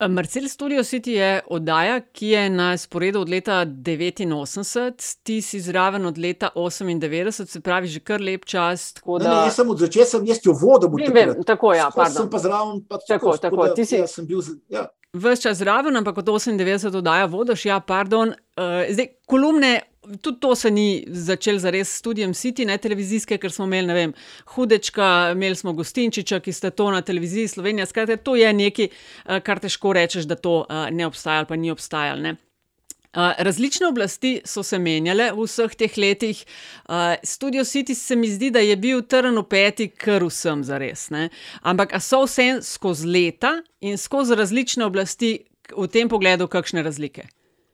Marcel 0.07 0.49
Studio 0.49 0.83
City 0.83 1.11
je 1.17 1.41
oddaja, 1.47 1.99
ki 2.01 2.27
je 2.27 2.49
na 2.49 2.77
sporedu 2.77 3.21
od 3.21 3.29
leta 3.29 3.65
89, 3.65 5.17
ti 5.23 5.41
si 5.41 5.59
zraven 5.59 6.05
od 6.05 6.17
leta 6.17 6.49
98, 6.55 7.45
se 7.45 7.61
pravi, 7.61 7.87
že 7.87 7.99
kar 7.99 8.21
lep 8.21 8.45
čas. 8.45 8.93
Da... 9.05 9.17
Ne, 9.17 9.29
ne, 9.29 9.35
jaz 9.45 9.55
sem 9.55 9.69
od 9.69 9.79
začetka, 9.79 10.09
sem 10.09 10.25
jaz 10.27 10.41
jo 10.43 10.53
vodil. 10.53 10.89
Vem, 10.97 11.13
vem, 11.13 11.43
tako 11.43 11.73
ja, 11.73 11.89
pa 11.95 12.09
sem 12.09 12.29
pa 12.29 12.39
zraven. 12.39 12.83
Pa 12.89 12.97
tako, 13.07 13.37
tako, 13.37 13.57
tako, 13.57 13.75
ti 13.75 13.85
si. 13.85 14.01
Ja, 14.01 14.07
sem 14.07 14.27
bil. 14.27 14.41
Ja. 14.69 14.87
Ves 15.13 15.43
čas 15.43 15.57
zraven, 15.61 15.97
ampak 15.97 16.17
od 16.17 16.25
98 16.25 16.97
oddaja 16.97 17.25
vodiš, 17.29 17.65
ja, 17.65 17.79
pardon. 17.79 18.33
Uh, 18.57 18.89
zdaj, 18.89 19.11
kolumne 19.29 19.79
tudi 20.21 20.39
to 20.39 20.55
se 20.55 20.71
ni 20.71 21.03
začelo 21.07 21.59
za 21.59 21.69
res 21.69 21.89
s 21.89 21.99
študijem 21.99 22.33
City, 22.33 22.65
ne 22.65 22.77
televizijske, 22.77 23.37
ker 23.37 23.51
smo 23.51 23.65
imeli, 23.65 23.87
ne 23.87 23.93
vem, 23.93 24.13
hudečka, 24.55 25.31
imeli 25.35 25.55
smo 25.55 25.73
gostinčiča, 25.73 26.39
ki 26.39 26.53
ste 26.53 26.71
to 26.71 26.91
na 26.91 27.01
televiziji 27.01 27.47
Slovenija. 27.47 27.85
Skratka, 27.85 28.17
to 28.17 28.35
je 28.35 28.53
nekaj, 28.53 28.87
eh, 28.89 29.39
kar 29.39 29.59
težko 29.59 29.93
rečeš, 29.93 30.27
da 30.29 30.35
to 30.35 30.65
eh, 30.69 30.91
ne 30.91 31.07
obstaja 31.07 31.43
ali 31.43 31.49
pa 31.49 31.55
ni 31.55 31.71
obstajalo. 31.71 32.35
Uh, 33.13 33.29
različne 33.37 33.87
oblasti 33.87 34.41
so 34.45 34.63
se 34.63 34.79
menjale 34.79 35.27
v 35.31 35.43
vseh 35.45 35.75
teh 35.77 35.97
letih. 35.97 36.39
Uh, 36.89 37.13
Studio 37.23 37.61
City 37.61 37.93
se 37.93 38.15
mi 38.15 38.27
zdi, 38.27 38.49
da 38.49 38.59
je 38.59 38.75
bil 38.75 39.03
trn 39.05 39.37
v 39.37 39.43
peti, 39.45 39.87
kar 39.87 40.25
vsem 40.25 40.63
za 40.65 40.79
res. 40.81 41.11
Ampak 41.61 41.93
so 42.01 42.23
vse 42.25 42.63
skozi 42.65 43.07
leta 43.07 43.59
in 43.81 44.01
skozi 44.01 44.33
različne 44.33 44.85
oblasti 44.85 45.45
v 45.77 45.87
tem 45.87 46.09
pogledu, 46.09 46.47
kakšne 46.49 46.81
razlike? 46.81 47.29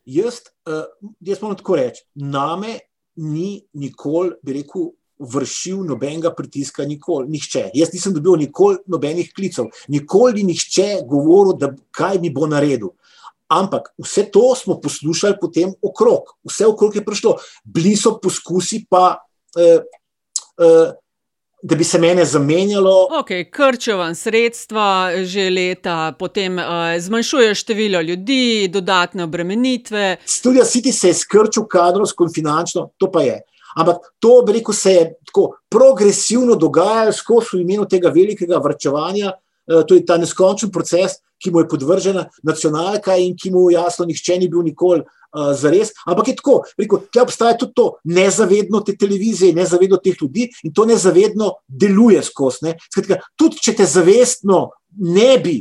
Jaz, 0.09 0.41
uh, 0.69 0.85
jaz 1.21 1.41
moram 1.43 1.57
tako 1.59 1.77
reči, 1.79 2.05
name 2.15 2.79
ni 3.19 3.59
nikoli, 3.73 4.35
bi 4.43 4.59
rekel, 4.61 4.91
vršil 5.19 5.81
nobenega 5.83 6.31
pritiska, 6.31 6.85
nikoli, 6.87 7.27
nihče. 7.33 7.65
Jaz 7.75 7.91
nisem 7.93 8.13
dobil 8.15 8.37
nikoli 8.39 8.79
nobenih 8.87 9.33
klicev, 9.35 9.67
nikoli 9.91 10.39
ni 10.39 10.53
nihče 10.53 11.01
govoril, 11.07 11.57
da 11.59 11.73
kaj 11.91 12.21
mi 12.23 12.31
bo 12.31 12.47
naredil. 12.47 12.93
Ampak 13.51 13.89
vse 13.97 14.27
to 14.31 14.53
smo 14.55 14.77
poslušali 14.79 15.39
potem 15.41 15.73
okrog, 15.81 16.35
vse 16.47 16.69
okrog 16.69 16.95
je 16.95 17.03
prišlo. 17.05 17.35
Bili 17.65 17.95
so 17.97 18.15
poskusi, 18.21 18.85
pa 18.89 19.17
uh, 19.57 19.81
uh, 20.61 20.93
da 21.61 21.75
bi 21.75 21.83
se 21.83 21.99
mene 21.99 22.25
zamenjalo. 22.25 23.07
Okay, 23.21 23.51
Krčijo 23.51 23.97
vam 23.97 24.15
sredstva 24.15 25.11
že 25.23 25.49
leta, 25.49 26.13
potem 26.19 26.57
uh, 26.57 26.63
zmanjšuje 26.99 27.55
število 27.55 28.01
ljudi, 28.01 28.69
dodatne 28.71 29.23
obremenitve. 29.23 30.17
Studio 30.25 30.63
City 30.63 30.91
se 30.91 31.07
je 31.07 31.13
skrčil 31.13 31.67
kadrovsko 31.67 32.23
in 32.23 32.33
finančno, 32.33 32.89
to 32.97 33.11
pa 33.11 33.21
je. 33.21 33.41
Ampak 33.75 33.97
to, 34.19 34.41
bi 34.47 34.53
rekel, 34.53 34.73
se 34.73 34.91
je 34.91 35.13
tako 35.25 35.59
progresivno 35.69 36.55
dogajalo 36.55 37.11
skozi 37.13 37.57
v 37.57 37.61
imenu 37.61 37.85
tega 37.85 38.09
velikega 38.09 38.57
vrčevanja. 38.57 39.33
Uh, 39.67 39.83
to 39.87 39.95
je 39.95 40.05
ta 40.05 40.17
neskončen 40.17 40.71
proces, 40.71 41.19
ki 41.39 41.51
mu 41.51 41.59
je 41.59 41.67
podvržena 41.67 42.25
nacionalka 42.43 43.15
in 43.15 43.35
ki 43.37 43.51
mu 43.51 43.69
jasno 43.71 44.05
nihče 44.05 44.39
ni 44.39 44.47
bil 44.47 44.63
nikoli 44.63 45.03
uh, 45.35 45.53
za 45.53 45.71
res. 45.71 45.93
Ampak 46.05 46.27
je 46.27 46.35
tako, 46.35 46.63
da 47.13 47.23
obstaja 47.23 47.57
tudi 47.57 47.73
to 47.75 47.87
nezavedno 48.03 48.81
te 48.85 48.95
televizije, 48.97 49.53
nezavedno 49.53 49.97
teh 49.97 50.15
ljudi 50.21 50.49
in 50.63 50.73
to 50.73 50.85
nezavedno 50.85 51.53
deluje 51.67 52.23
skozi. 52.23 52.75
Skratka, 52.91 53.19
tudi 53.37 53.61
če 53.61 53.75
te 53.79 53.85
zavestno 53.85 54.69
ne 54.97 55.37
bi 55.43 55.59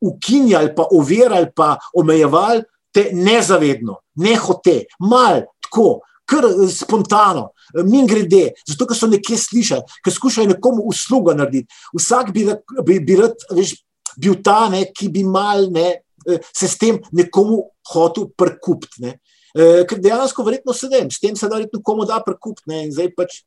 ukinjali, 0.00 0.74
pa 0.76 0.86
ovirali, 0.94 1.50
pa 1.56 1.76
omejevali, 1.94 2.62
te 2.94 3.08
nezavedno, 3.12 3.98
ne 4.22 4.36
hote, 4.36 4.84
mal, 5.00 5.42
tako. 5.68 5.98
Ker 6.28 6.44
spontano, 6.68 7.54
min 7.88 8.04
grede, 8.04 8.50
zato 8.68 8.84
ker 8.84 8.96
so 8.98 9.06
nekje 9.08 9.38
slišali, 9.40 9.94
ker 10.04 10.12
skušajo 10.12 10.50
nekomu 10.50 10.82
uslugo 10.90 11.32
narediti. 11.32 11.72
Vsak 11.96 12.34
bi, 12.34 12.44
bi, 12.84 12.98
bi 13.00 13.16
rad 13.16 13.46
veš, 13.56 13.72
bil 14.20 14.36
ta, 14.44 14.66
ne, 14.68 14.82
ki 14.92 15.08
bi 15.14 15.22
mal 15.24 15.70
ne, 15.72 15.86
Eh, 15.88 16.07
se 16.52 16.68
s 16.68 16.78
tem 16.78 16.98
nekomu 17.12 17.62
hotel 17.92 18.28
prekupiti. 18.36 19.02
Ne. 19.04 19.18
E, 19.54 19.84
ker 19.88 20.00
dejansko 20.02 20.44
verjetno 20.46 20.74
sedem, 20.76 21.10
s 21.10 21.20
tem 21.20 21.36
se 21.36 21.48
da 21.48 21.56
verjetno 21.56 21.82
komu 21.84 22.06
da 22.08 22.20
prekupiti. 22.24 22.68
In 22.84 22.92
zdaj 22.92 23.12
pač 23.16 23.40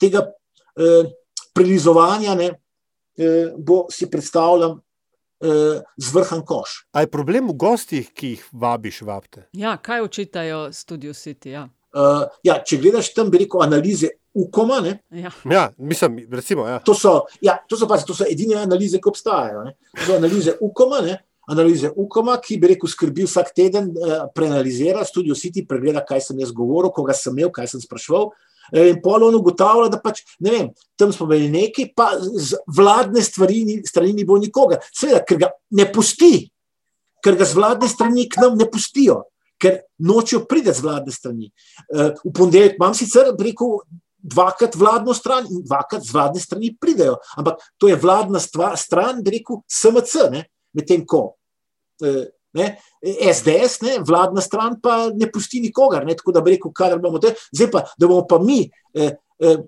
tega 0.00 0.24
e, 0.76 1.02
prilizovanja 1.54 2.36
ne, 2.38 2.48
e, 3.16 3.34
bo 3.56 3.84
si 3.90 4.10
predstavljam. 4.10 4.80
Zvrhan 5.98 6.44
koš. 6.46 6.84
A 6.94 7.02
je 7.02 7.08
problem 7.10 7.48
v 7.50 7.56
gostih, 7.58 8.12
ki 8.14 8.28
jih 8.36 8.42
vabiš, 8.54 9.00
vabite? 9.02 9.48
Ja, 9.58 9.72
kaj 9.74 10.04
očitajo 10.04 10.68
Studio 10.70 11.10
City? 11.18 11.50
Ja. 11.56 11.64
Uh, 11.90 12.28
ja, 12.46 12.60
če 12.62 12.78
gledaš 12.78 13.10
tam, 13.10 13.26
bi 13.32 13.40
rekel, 13.42 13.64
analize 13.64 14.12
UKOM-a. 14.38 14.78
Ja. 15.10 15.32
ja, 15.50 15.64
mislim, 15.76 16.22
recimo. 16.30 16.68
Ja. 16.68 16.78
To, 16.86 16.94
so, 16.94 17.26
ja, 17.42 17.58
to, 17.68 17.76
so, 17.76 17.88
pazi, 17.90 18.06
to 18.06 18.14
so 18.14 18.24
edine 18.30 18.56
analize, 18.62 19.00
ki 19.02 19.10
obstajajo. 19.10 19.64
Ne. 19.66 19.74
To 19.98 20.06
so 20.06 20.16
analize 20.16 20.54
UKOM-a, 20.60 21.02
analize 21.50 21.90
UKOM-a, 21.96 22.36
ki 22.40 22.58
bi 22.60 22.72
rekel, 22.74 22.90
skrbi 22.90 23.26
vsak 23.26 23.50
teden, 23.56 23.90
uh, 23.96 24.24
preanalizira, 24.34 25.04
Studio 25.04 25.34
City 25.38 25.66
pregleda, 25.66 26.04
kaj 26.06 26.28
sem 26.28 26.40
jaz 26.40 26.52
govoril, 26.54 26.92
koga 26.94 27.16
sem 27.16 27.34
imel, 27.34 27.50
kaj 27.54 27.74
sem 27.74 27.82
sprašval. 27.82 28.30
In 28.78 29.00
polovno 29.02 29.40
ugotavlja, 29.42 29.90
da 29.90 29.98
pač, 30.00 30.22
ne 30.40 30.52
vem, 30.54 30.68
tam 30.96 31.10
smo 31.12 31.26
imeli 31.26 31.50
nekaj, 31.50 31.88
pa 31.98 32.12
z 32.16 32.60
vladne 32.70 33.20
stvari, 33.24 33.82
strani 33.84 34.14
ni 34.14 34.24
bilo 34.24 34.38
nikoga. 34.40 34.78
Seveda, 34.94 35.20
ker 35.26 35.40
ga 35.40 35.50
ne 35.76 35.88
pusti, 35.92 36.46
ker 37.24 37.36
ga 37.38 37.48
z 37.48 37.58
vladne 37.58 37.90
strani 37.90 38.28
k 38.30 38.40
nam 38.42 38.56
ne 38.58 38.68
pustijo, 38.70 39.24
ker 39.60 39.82
nočejo 40.02 40.44
priti 40.48 40.72
z 40.74 40.84
vladne 40.86 41.12
strani. 41.14 41.50
V 41.90 42.32
ponedeljek 42.34 42.78
imam 42.80 42.96
sicer 42.98 43.34
rekel. 43.38 43.82
Dvakrat 44.22 44.76
vladno 44.78 45.10
stran 45.18 45.48
in 45.50 45.64
dvakrat 45.66 46.04
z 46.06 46.14
vladne 46.14 46.38
strani 46.38 46.68
pridejo. 46.78 47.16
Ampak 47.34 47.58
to 47.74 47.88
je 47.90 47.96
vladna 47.98 48.38
stvar, 48.38 48.76
stran, 48.78 49.18
bi 49.18 49.32
rekel, 49.34 49.58
SMC, 49.66 50.28
medtem 50.74 51.06
ko 51.06 51.36
Ne? 52.52 52.76
SDS, 53.32 53.80
ne? 53.80 53.98
vladna 54.04 54.40
stran, 54.40 54.76
pa 54.82 55.08
ne 55.14 55.28
pusti 55.32 55.60
nikogar. 55.60 56.04
Ne? 56.06 56.16
Tako 56.16 56.34
da 56.36 56.42
bi 56.44 56.56
rekel, 56.56 56.72
kar 56.76 56.98
bomo 57.00 57.20
te, 57.22 57.32
zdaj 57.52 57.70
pa, 57.72 57.84
da 57.98 58.08
bomo 58.08 58.26
pa 58.28 58.38
mi 58.42 58.60
eh, 58.94 59.14
eh, 59.40 59.62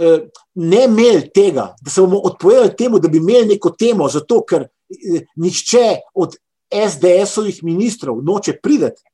eh, 0.00 0.24
ne 0.54 0.84
imeli 0.88 1.28
tega, 1.34 1.68
da 1.78 1.90
se 1.90 2.02
bomo 2.02 2.18
odpovedali 2.26 2.74
temu, 2.78 2.98
da 2.98 3.08
bi 3.08 3.22
imeli 3.22 3.54
neko 3.54 3.74
temo, 3.78 4.08
zato 4.10 4.40
ker 4.42 4.66
eh, 4.66 5.22
nišče 5.36 5.86
od 6.14 6.34
SDS-ovih 6.72 7.62
ministrov 7.62 8.22
noče 8.24 8.56
prideti. 8.62 9.04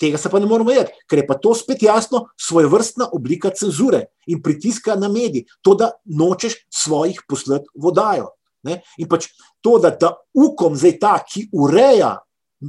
Tega 0.00 0.18
se 0.18 0.30
pa 0.30 0.40
ne 0.40 0.48
moramo 0.48 0.72
jedeti, 0.72 1.04
ker 1.10 1.20
je 1.20 1.26
pa 1.26 1.36
to 1.38 1.52
spet 1.54 1.82
jasno, 1.84 2.24
svoje 2.40 2.66
vrstna 2.66 3.10
oblika 3.12 3.52
cenzure 3.54 4.06
in 4.26 4.40
pritiska 4.42 4.96
na 4.96 5.08
medije, 5.08 5.44
to, 5.62 5.76
da 5.78 5.92
nočeš 6.04 6.56
svojih 6.72 7.20
poslati 7.28 7.68
vodajo. 7.74 8.32
Ne? 8.64 8.80
In 8.98 9.08
pač 9.08 9.30
to, 9.60 9.78
da 9.78 9.94
ta 9.96 10.14
ukom 10.34 10.76
zdaj 10.76 10.98
ta, 11.00 11.18
ki 11.24 11.48
ureja 11.52 12.16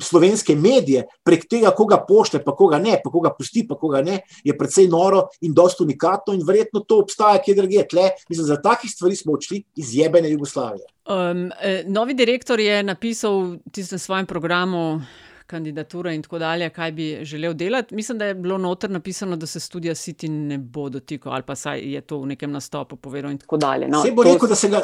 slovenske 0.02 0.56
medije, 0.56 1.06
prek 1.24 1.46
tega, 1.50 1.72
koga 1.76 2.00
pošle, 2.08 2.42
pa 2.44 2.56
koga 2.56 2.80
ne, 2.80 2.98
pa 3.04 3.12
koga 3.12 3.32
pusti, 3.38 3.66
pa 3.68 3.78
koga 3.80 4.02
ne, 4.02 4.20
je 4.44 4.58
precej 4.58 4.88
noro 4.92 5.26
in 5.42 5.54
dosto 5.54 5.84
unikatno 5.84 6.34
in 6.34 6.44
verjetno 6.46 6.80
to 6.88 7.00
obstaja 7.04 7.42
kje 7.44 7.56
drugje. 7.56 7.88
Tle, 7.88 8.10
mislim, 8.30 8.48
za 8.48 8.62
takih 8.62 8.92
stvari 8.92 9.16
smo 9.16 9.34
odšli 9.34 9.64
iz 9.76 9.96
jebene 9.96 10.32
Jugoslavije. 10.32 10.86
Um, 11.06 11.52
novi 11.88 12.14
direktor 12.14 12.60
je 12.60 12.84
napisal 12.84 13.40
v 13.42 13.58
tistem 13.72 14.00
svojem 14.00 14.26
programu. 14.26 15.02
Kandidatura 15.46 16.10
in 16.14 16.24
tako 16.26 16.40
dalje, 16.42 16.70
kaj 16.74 16.92
bi 16.92 17.20
želel 17.22 17.54
delati. 17.54 17.96
Mislim, 17.96 18.18
da 18.18 18.26
je 18.26 18.34
bilo 18.34 18.58
noter 18.58 18.90
napisano, 18.90 19.36
da 19.36 19.46
se 19.46 19.60
študija 19.60 19.94
City 19.94 20.28
ne 20.30 20.58
bo 20.58 20.90
dotikal, 20.90 21.34
ali 21.34 21.44
pa 21.46 21.56
saj 21.56 21.84
je 21.86 22.02
to 22.02 22.18
v 22.20 22.32
nekem 22.34 22.52
nastopu 22.52 22.96
povedal. 22.96 23.32
In 23.32 23.38
tako 23.38 23.58
dalje. 23.58 23.88
No, 23.88 24.02
Vse 24.02 24.12
bo 24.12 24.24
rekel, 24.24 24.50
da 24.50 24.56
se 24.56 24.70
ga 24.70 24.82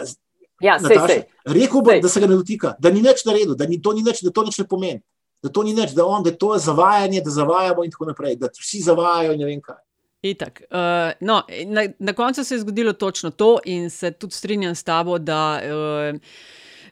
Ja, 0.62 0.78
Nataša, 0.82 1.08
sej, 1.08 1.16
sej. 1.16 1.56
Rekel 1.58 1.82
bo, 1.82 1.96
da 2.02 2.10
se 2.10 2.22
ga 2.22 2.28
ne 2.28 2.36
dotika, 2.36 2.76
da 2.80 2.92
ni 2.94 3.02
nič 3.02 3.26
naredil, 3.26 3.56
da, 3.58 3.68
ni, 3.68 3.82
to 3.82 3.94
ni 3.94 4.04
nič, 4.06 4.22
da 4.26 4.32
to 4.32 4.44
nič 4.46 4.60
ne 4.62 4.68
pomeni, 4.70 5.02
da 5.44 5.50
to 5.50 5.64
ni 5.64 5.74
nič, 5.74 5.96
da, 5.98 6.06
on, 6.06 6.24
da 6.24 6.32
to 6.32 6.54
je 6.54 6.60
zavajanje, 6.66 7.22
da 7.26 7.34
zavajamo 7.34 7.86
in 7.86 7.92
tako 7.92 8.12
naprej, 8.12 8.36
da 8.42 8.52
vsi 8.54 8.84
zavajajo 8.86 9.34
in 9.34 9.42
ne 9.42 9.50
vem 9.50 9.62
kaj. 9.62 9.80
Itak. 10.22 10.62
Uh, 10.70 10.78
no, 11.26 11.42
na, 11.66 11.88
na 12.00 12.14
koncu 12.14 12.44
se 12.44 12.56
je 12.56 12.60
zgodilo 12.62 12.94
točno 12.94 13.32
to, 13.32 13.58
in 13.66 13.90
se 13.90 14.12
tudi 14.12 14.34
strinjam 14.34 14.76
s 14.76 14.84
tabo, 14.84 15.18
da 15.18 15.62
uh, 15.66 16.20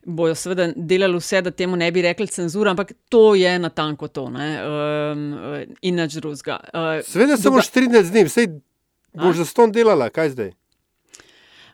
bojo 0.04 0.36
seveda 0.36 0.72
delali 0.76 1.18
vse, 1.18 1.42
da 1.42 1.52
temu 1.52 1.78
ne 1.78 1.92
bi 1.92 2.02
rekli 2.02 2.28
cenzura, 2.28 2.72
ampak 2.72 2.92
to 3.10 3.36
je 3.36 3.60
na 3.60 3.70
tanko 3.70 4.08
to 4.08 4.24
uh, 4.24 4.34
in 5.82 5.96
nič 5.96 6.18
drugega. 6.18 6.60
Uh, 6.74 7.06
Sveda 7.06 7.38
se 7.38 7.50
boš 7.50 7.70
13 7.72 8.12
dni, 8.12 8.24
vse 8.26 8.48
boš 9.14 9.44
za 9.44 9.46
ston 9.46 9.72
delala, 9.72 10.10
kaj 10.10 10.30
zdaj? 10.30 10.52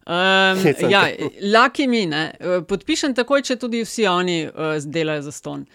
Um, 0.05 0.61
ja, 0.89 1.07
laki 1.41 1.87
mi, 1.89 2.03
ne. 2.05 2.29
podpišem 2.69 3.15
takoj, 3.17 3.41
če 3.41 3.57
tudi 3.57 3.81
vsi 3.81 4.05
oni 4.05 4.37
uh, 4.45 4.77
delajo 4.85 5.25
za 5.25 5.33
ston. 5.33 5.65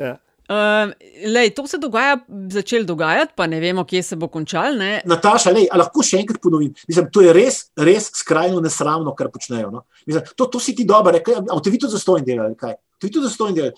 Ja. 0.00 0.16
Um, 0.50 0.94
lej, 1.30 1.52
to 1.54 1.66
se 1.70 1.78
dogaja, 1.78 2.16
začel 2.50 2.86
dogajati, 2.88 3.36
pa 3.36 3.46
ne 3.46 3.60
vemo, 3.62 3.84
kje 3.86 4.02
se 4.02 4.16
bo 4.18 4.26
končal. 4.32 4.80
Ne? 4.80 4.88
Nataša, 5.06 5.52
lej, 5.54 5.68
lahko 5.76 6.02
še 6.02 6.24
enkrat 6.24 6.40
ponovim. 6.42 6.72
Mislim, 6.88 7.10
to 7.12 7.22
je 7.22 7.34
res, 7.36 7.60
res 7.78 8.08
skrajno 8.18 8.64
nesramno, 8.64 9.12
kar 9.18 9.28
počnejo. 9.30 9.68
No? 9.76 9.84
Mislim, 10.08 10.24
to, 10.34 10.48
to 10.50 10.62
si 10.62 10.74
ti 10.74 10.88
dobro, 10.88 11.12
rekel, 11.14 11.44
a 11.44 11.60
ti 11.62 11.78
to 11.78 11.92
za 11.92 12.00
ston 12.02 12.24
delajo. 12.26 12.56
To 13.00 13.06
je 13.06 13.12
tudi 13.12 13.24
dostojno 13.24 13.54
delo. 13.54 13.70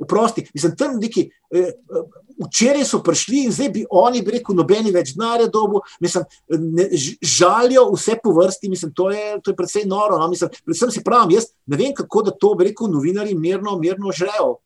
Vprosti, 0.00 0.50
mislim, 0.54 0.76
tam 0.76 0.98
neki. 1.00 1.30
Eh, 1.50 1.58
eh, 1.58 1.74
včeraj 2.44 2.84
so 2.84 3.00
prišli 3.02 3.44
in 3.46 3.52
zdaj 3.52 3.70
bi 3.72 3.84
oni, 3.90 4.22
bi 4.22 4.36
rekel, 4.36 4.56
nobeni 4.56 4.92
več 4.94 5.14
denarja 5.16 5.48
dobu, 5.52 5.80
mislim, 6.04 6.26
ne, 6.48 6.88
žalijo 7.22 7.88
vse 7.94 8.18
po 8.22 8.34
vrsti, 8.36 8.70
mislim, 8.72 8.92
to 8.96 9.10
je, 9.10 9.38
to 9.44 9.52
je 9.52 9.56
predvsej 9.56 9.86
noro. 9.88 10.18
No? 10.20 10.28
Mislim, 10.32 10.50
predvsem 10.64 10.92
si 10.92 11.04
pravim, 11.04 11.36
jaz 11.36 11.50
ne 11.66 11.80
vem, 11.80 11.94
kako 11.96 12.26
da 12.28 12.34
to, 12.34 12.54
bi 12.58 12.68
rekel, 12.70 12.90
novinari 12.92 13.34
mirno, 13.34 13.78
mirno 13.80 14.12
žrejo, 14.14 14.58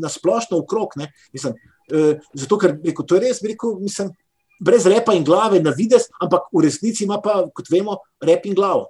na 0.00 0.10
splošno 0.12 0.62
okrog. 0.62 0.94
Mislim, 1.32 1.58
eh, 1.92 2.20
zato, 2.34 2.58
ker 2.58 2.78
rekel, 2.84 3.06
to 3.06 3.18
je 3.18 3.26
res, 3.26 3.42
bi 3.42 3.54
rekel, 3.54 3.78
mislim, 3.82 4.12
brez 4.60 4.86
repa 4.86 5.14
in 5.14 5.26
glave 5.26 5.62
na 5.62 5.74
vides, 5.74 6.08
ampak 6.22 6.50
v 6.52 6.66
resnici 6.66 7.04
ima 7.06 7.20
pa, 7.22 7.44
kot 7.54 7.70
vemo, 7.70 7.98
rep 8.22 8.46
in 8.46 8.54
glavo. 8.58 8.88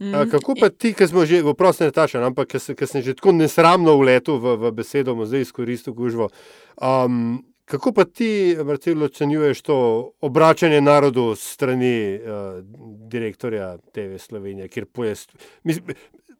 Mm. 0.00 0.14
A, 0.16 0.24
kako 0.24 0.54
pa 0.56 0.70
ti, 0.72 0.94
ki 0.96 1.04
smo 1.04 1.26
že 1.28 1.42
v 1.44 1.52
prostem 1.52 1.92
tačem, 1.92 2.24
ampak 2.24 2.56
ki 2.56 2.86
sem 2.88 3.04
že 3.04 3.12
tako 3.12 3.36
nesramno 3.36 3.98
vletel 4.00 4.40
v, 4.40 4.56
v 4.56 4.72
besedo, 4.72 5.12
zdaj 5.12 5.44
izkoristil 5.44 5.92
gužvo. 5.92 6.32
Um, 6.80 7.44
kako 7.70 7.92
pa 7.92 8.04
ti, 8.04 8.56
Marcelo, 8.64 9.06
ocenjuješ 9.06 9.62
to 9.62 9.76
obračanje 10.20 10.80
narodu 10.80 11.34
strani 11.36 12.18
uh, 12.18 12.64
direktorja 13.08 13.76
TV 13.92 14.18
Slovenije, 14.18 14.68
kjer 14.68 14.86
pojest. 14.86 15.36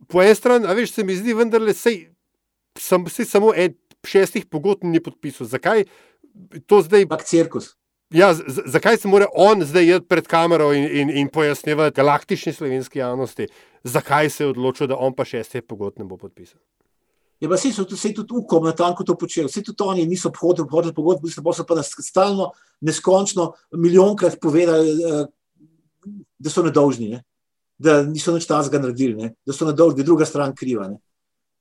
Po 0.09 0.23
eni 0.23 0.35
strani, 0.35 0.67
a 0.67 0.75
veš, 0.75 0.93
se 0.93 1.05
mi 1.05 1.15
zdi, 1.15 1.35
vendarle, 1.39 1.75
sej, 1.75 2.09
sem 2.79 3.07
si 3.09 3.25
samo 3.25 3.53
en 3.55 3.77
šestih 4.07 4.47
pogodb 4.51 4.85
ni 4.89 5.03
podpisal. 5.03 5.47
Zakaj 5.47 5.85
to 6.67 6.81
zdaj? 6.83 7.07
Pak 7.09 7.25
cirkus. 7.25 7.77
Ja, 8.11 8.33
zakaj 8.67 8.97
se 8.97 9.09
mora 9.09 9.29
on 9.39 9.63
zdaj 9.63 9.87
jeti 9.87 10.07
pred 10.11 10.27
kamero 10.27 10.73
in, 10.75 10.89
in, 10.91 11.11
in 11.15 11.29
pojasnjevati 11.31 11.95
galaktični 11.97 12.53
slovenski 12.53 12.99
javnosti, 12.99 13.47
zakaj 13.85 14.31
se 14.31 14.45
je 14.45 14.49
odločil, 14.51 14.91
da 14.91 14.97
on 14.99 15.15
pa 15.15 15.25
šeste 15.25 15.63
pogod 15.63 15.99
ne 15.99 16.05
bo 16.05 16.17
podpisal? 16.17 16.59
Ja, 17.41 17.49
pa 17.49 17.57
se 17.57 17.69
je 17.69 18.15
tudi 18.15 18.35
ukom 18.37 18.65
na 18.65 18.73
tanko 18.77 19.05
to 19.05 19.17
počel, 19.17 19.47
vse 19.49 19.63
tudi 19.65 19.83
oni 19.83 20.07
niso 20.07 20.29
obhodili 20.29 20.65
obhodili 20.65 20.95
pogodbo, 20.95 21.29
pa 21.45 21.53
so 21.57 21.65
pa 21.65 21.75
nas 21.75 21.89
stalno, 21.99 22.51
neskončno, 22.81 23.53
milijonkrat 23.73 24.37
povedali, 24.41 24.91
eh, 24.91 25.27
da 26.39 26.51
so 26.51 26.63
nedolžni, 26.63 27.09
ne? 27.09 27.23
da 27.81 28.03
niso 28.05 28.35
nič 28.37 28.45
tazga 28.45 28.79
naredili, 28.79 29.15
ne? 29.17 29.35
da 29.47 29.57
so 29.57 29.65
nedolžni, 29.65 30.01
je 30.01 30.05
druga 30.05 30.27
stran 30.29 30.53
kriva. 30.55 30.89
Ne? 30.89 31.01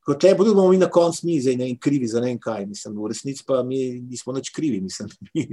kot 0.09 0.19
te 0.19 0.33
bodo 0.33 0.67
mi 0.69 0.77
na 0.77 0.89
koncu 0.89 1.27
mi 1.27 1.37
zdaj 1.41 1.55
ne 1.55 1.69
in 1.69 1.77
krivi 1.77 2.07
za 2.07 2.19
ne 2.19 2.31
en 2.31 2.39
kaj. 2.41 2.65
Mislim, 2.65 2.95
v 2.97 3.11
resnici 3.11 3.43
pa 3.45 3.61
mi 3.63 3.77
nismo 4.01 4.33
nič 4.33 4.49
krivi. 4.49 4.81
Mislim, 4.81 5.09
mi 5.33 5.45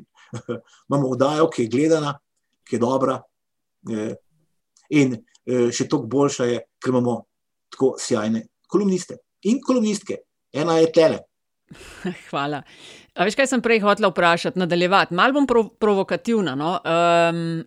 imamo 0.89 1.11
vdajo, 1.13 1.51
ki 1.51 1.63
je 1.67 1.69
gledana, 1.69 2.15
ki 2.65 2.77
je 2.77 2.81
dobra. 2.81 3.21
Eh, 3.93 4.15
in 4.91 5.15
eh, 5.15 5.69
še 5.71 5.87
toliko 5.89 6.09
boljša 6.09 6.49
je, 6.51 6.63
ker 6.81 6.95
imamo 6.95 7.21
tako 7.71 7.95
sjajne 8.01 8.47
kolumniste 8.67 9.19
in 9.43 9.61
kolumnistke. 9.61 10.23
Ena 10.53 10.79
je 10.81 10.93
tele. 10.93 11.23
Hvala. 12.31 12.63
A 13.17 13.25
veš, 13.27 13.37
kaj 13.37 13.49
sem 13.51 13.63
prej 13.65 13.81
hotel 13.85 14.11
vprašati, 14.11 14.61
nadaljevati? 14.61 15.17
Mal 15.17 15.33
bom 15.33 15.47
prov 15.49 15.73
provokativna. 15.81 16.55
No? 16.59 16.77
Um, 16.85 17.65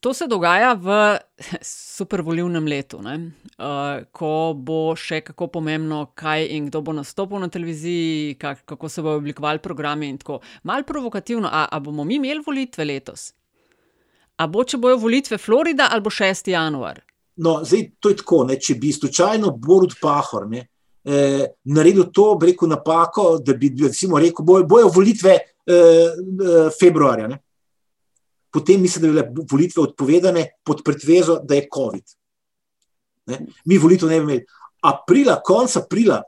To 0.00 0.14
se 0.14 0.24
dogaja 0.26 0.72
v 0.80 1.18
supervolivnem 1.96 2.64
letu, 2.64 3.02
uh, 3.04 4.00
ko 4.16 4.56
bo 4.56 4.94
še 4.96 5.20
kako 5.20 5.50
pomembno, 5.52 6.14
kaj 6.16 6.46
in 6.56 6.70
kdo 6.70 6.80
bo 6.80 6.94
nastopil 6.96 7.36
na 7.36 7.50
televiziji, 7.52 8.38
kak, 8.40 8.64
kako 8.64 8.88
se 8.88 9.04
bodo 9.04 9.20
oblikovali 9.20 9.60
programi. 9.60 10.08
Mal 10.64 10.88
provokativno, 10.88 11.48
a, 11.52 11.68
a 11.68 11.80
bomo 11.80 12.04
mi 12.04 12.16
imeli 12.16 12.40
volitve 12.40 12.84
letos? 12.84 13.34
A 14.40 14.48
bo, 14.48 14.64
če 14.64 14.80
bojo 14.80 14.96
volitve 14.96 15.36
Florida 15.36 15.90
ali 15.92 16.00
bo 16.00 16.08
6. 16.08 16.48
januar? 16.48 17.04
No, 17.36 17.60
zdaj 17.64 17.90
to 18.00 18.08
je 18.08 18.16
tako. 18.16 18.44
Ne, 18.44 18.58
če 18.60 18.74
bi 18.74 18.92
slučajno 18.92 19.54
Borod 19.56 19.94
Pahor 20.00 20.48
ne, 20.50 20.66
eh, 21.04 21.46
naredil 21.64 22.10
to, 22.12 22.34
bi 22.40 22.50
rekel 22.50 22.68
napako, 22.68 23.38
da 23.44 23.54
bi 23.54 23.70
rekel, 23.72 24.44
bojo, 24.44 24.66
bojo 24.66 24.90
volitve 24.94 25.36
eh, 25.36 25.74
eh, 25.74 26.68
februarja. 26.80 27.28
Ne 27.28 27.38
potem 28.50 28.80
mislim, 28.80 29.02
da 29.02 29.22
bi 29.22 29.30
bile 29.34 29.44
volitve 29.50 29.82
odpovedane 29.82 30.48
pod 30.64 30.82
pretvezo, 30.84 31.38
da 31.44 31.54
je 31.54 31.68
COVID. 31.74 32.02
Ne? 33.26 33.38
Mi 33.64 33.78
volitev 33.78 34.08
ne 34.08 34.18
bi 34.18 34.22
imeli. 34.22 34.46
Aprila, 34.82 35.40
konec 35.44 35.76
aprila, 35.76 36.22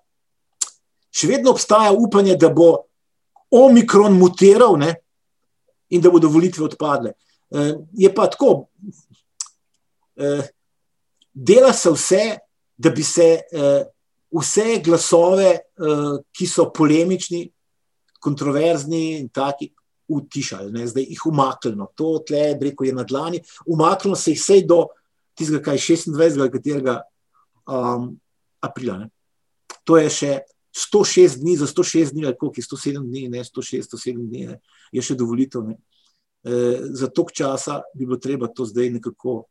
še 1.11 1.29
vedno 1.29 1.51
obstaja 1.51 1.93
upanje, 1.93 2.37
da 2.37 2.51
bo 2.53 2.75
omikron 3.51 4.15
mutiral 4.19 4.77
ne, 4.81 4.95
in 5.93 6.01
da 6.01 6.11
bodo 6.11 6.29
volitve 6.33 6.65
odpadle. 6.65 7.13
Uh, 7.53 7.75
je 7.93 8.09
pa 8.15 8.29
tako, 8.33 8.53
uh, 10.17 10.45
dela 11.33 11.73
se 11.73 11.91
vse, 11.91 12.23
da 12.77 12.91
bi 12.91 13.03
se 13.03 13.29
uh, 13.53 13.83
vse 14.41 14.81
glasove, 14.85 15.51
uh, 15.79 16.19
ki 16.33 16.47
so 16.47 16.71
polemični, 16.75 17.45
kontroverzni 18.23 19.19
in 19.19 19.29
taki, 19.29 19.73
utišali, 20.13 20.73
ne, 20.73 20.87
zdaj 20.87 21.07
jih 21.09 21.27
umaknilo. 21.27 21.89
To 21.97 22.19
tle, 22.27 22.53
rekel, 22.61 22.91
je 22.91 22.95
na 22.95 23.05
dlani, 23.09 23.41
umaknilo 23.67 24.17
se 24.17 24.35
jih 24.35 24.41
vse 24.41 24.59
do 24.69 24.85
tistega, 25.39 25.63
kaj 25.71 25.79
26. 25.79 26.51
katerega 26.53 26.99
um, 27.67 28.11
aprila. 28.61 28.99
Ne. 28.99 29.09
To 29.89 29.97
je 29.97 30.11
še 30.13 30.33
106 30.73 31.41
dni, 31.41 31.57
za 31.61 31.67
106 31.67 32.13
dni, 32.13 32.27
ali 32.27 32.37
koliko 32.39 32.61
je 32.61 32.67
107 32.69 33.09
dni, 33.09 33.29
ne 33.33 33.45
106, 33.45 33.89
107 33.93 34.29
dni, 34.29 34.47
ne, 34.53 34.61
je 34.93 35.05
še 35.05 35.17
dovolitev. 35.19 35.65
Ne. 35.69 35.79
E, 36.43 36.61
za 36.99 37.09
tok 37.15 37.33
časa 37.33 37.81
bi 37.95 38.07
bilo 38.07 38.19
treba 38.19 38.49
to 38.49 38.67
zdaj 38.67 38.91
nekako 38.99 39.45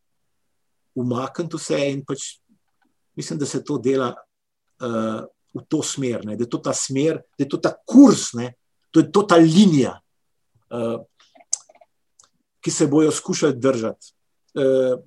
umakniti 0.96 1.58
vse 1.58 1.80
in 1.92 2.06
pač 2.06 2.42
mislim, 3.16 3.40
da 3.40 3.46
se 3.46 3.64
to 3.64 3.78
dela 3.78 4.16
uh, 4.82 5.24
v 5.54 5.64
to 5.68 5.84
smer, 5.84 6.26
ne, 6.26 6.36
da 6.36 6.44
je 6.44 6.50
to 6.50 6.58
ta 6.58 6.74
smer, 6.74 7.22
da 7.38 7.44
je 7.44 7.50
to 7.50 7.58
ta 7.58 7.74
kurs, 7.86 8.34
ne, 8.34 8.54
to 8.92 9.00
je 9.00 9.12
to 9.12 9.24
ta 9.24 9.36
linija, 9.36 9.98
uh, 10.72 11.02
ki 12.62 12.72
se 12.72 12.88
bojo 12.88 13.12
skušali 13.12 13.60
držati. 13.60 14.14
Uh, 14.54 15.00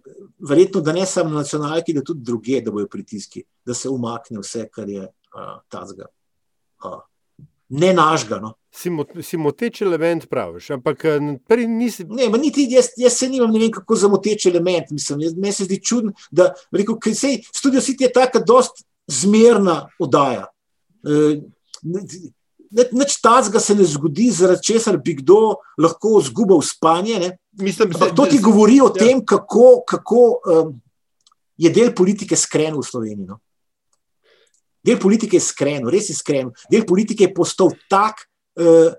verjetno, 0.49 0.81
da 0.81 0.93
ne 0.93 1.07
samo 1.07 1.31
na 1.31 1.43
nacionalki, 1.43 1.93
da 1.93 2.05
tudi 2.05 2.25
druge, 2.25 2.61
da 2.61 2.71
bojo 2.71 2.89
pritiski, 2.89 3.45
da 3.65 3.75
se 3.75 3.89
umakne 3.89 4.41
vse, 4.41 4.69
kar 4.73 4.89
je 4.89 5.05
uh, 5.05 5.59
tazga. 5.69 6.07
Uh, 6.85 7.01
ne 7.75 7.93
našga. 7.95 8.39
No. 8.43 8.55
Si 9.23 9.37
moteč 9.39 9.83
element, 9.83 10.27
praviš. 10.31 10.71
Ampak 10.79 11.05
prej 11.49 11.67
nisi. 11.71 12.07
Ne, 12.11 12.29
niti 12.39 12.67
jaz, 12.71 12.93
jaz 12.99 13.19
se 13.19 13.29
nimam, 13.31 13.53
ne 13.55 13.63
vem, 13.63 13.71
kako 13.75 13.97
za 13.97 14.11
moteč 14.11 14.47
element. 14.51 14.91
Meni 15.37 15.53
se 15.53 15.67
zdi 15.69 15.81
čudno, 15.83 16.15
da 16.31 16.53
rekel, 16.75 16.99
sej, 17.15 17.43
studio 17.55 17.81
City 17.81 18.09
je 18.09 18.13
tako, 18.13 18.43
da 18.43 18.61
je 18.63 18.87
zmerna 19.21 19.79
oddaja. 19.99 20.49
E, 21.05 21.41
Nič 22.75 23.21
tazga 23.23 23.61
se 23.63 23.75
ne 23.79 23.85
zgodi, 23.87 24.33
zaradi 24.35 24.65
česar 24.67 24.97
bi 24.99 25.13
kdo 25.15 25.61
lahko 25.79 26.19
izgubil 26.19 26.59
spanje. 26.67 27.37
Mislim, 27.63 27.93
da 27.95 28.09
to 28.11 28.27
ti 28.27 28.41
govori 28.43 28.81
o 28.83 28.89
ja. 28.89 28.95
tem, 28.99 29.21
kako, 29.27 29.85
kako 29.87 30.23
um, 30.43 30.73
je 31.57 31.71
del 31.71 31.93
politike 31.95 32.37
skren 32.37 32.75
v 32.75 32.83
Sloveniji. 32.83 33.29
No? 33.29 33.39
Del 34.85 34.99
politike 35.01 35.39
je 35.39 35.45
skren, 35.45 35.87
res 35.91 36.11
je 36.13 36.17
skren. 36.19 36.51
Del 36.73 36.85
politike 36.89 37.29
je 37.29 37.35
postal 37.37 37.73
tak, 37.91 38.27
uh, 38.61 38.93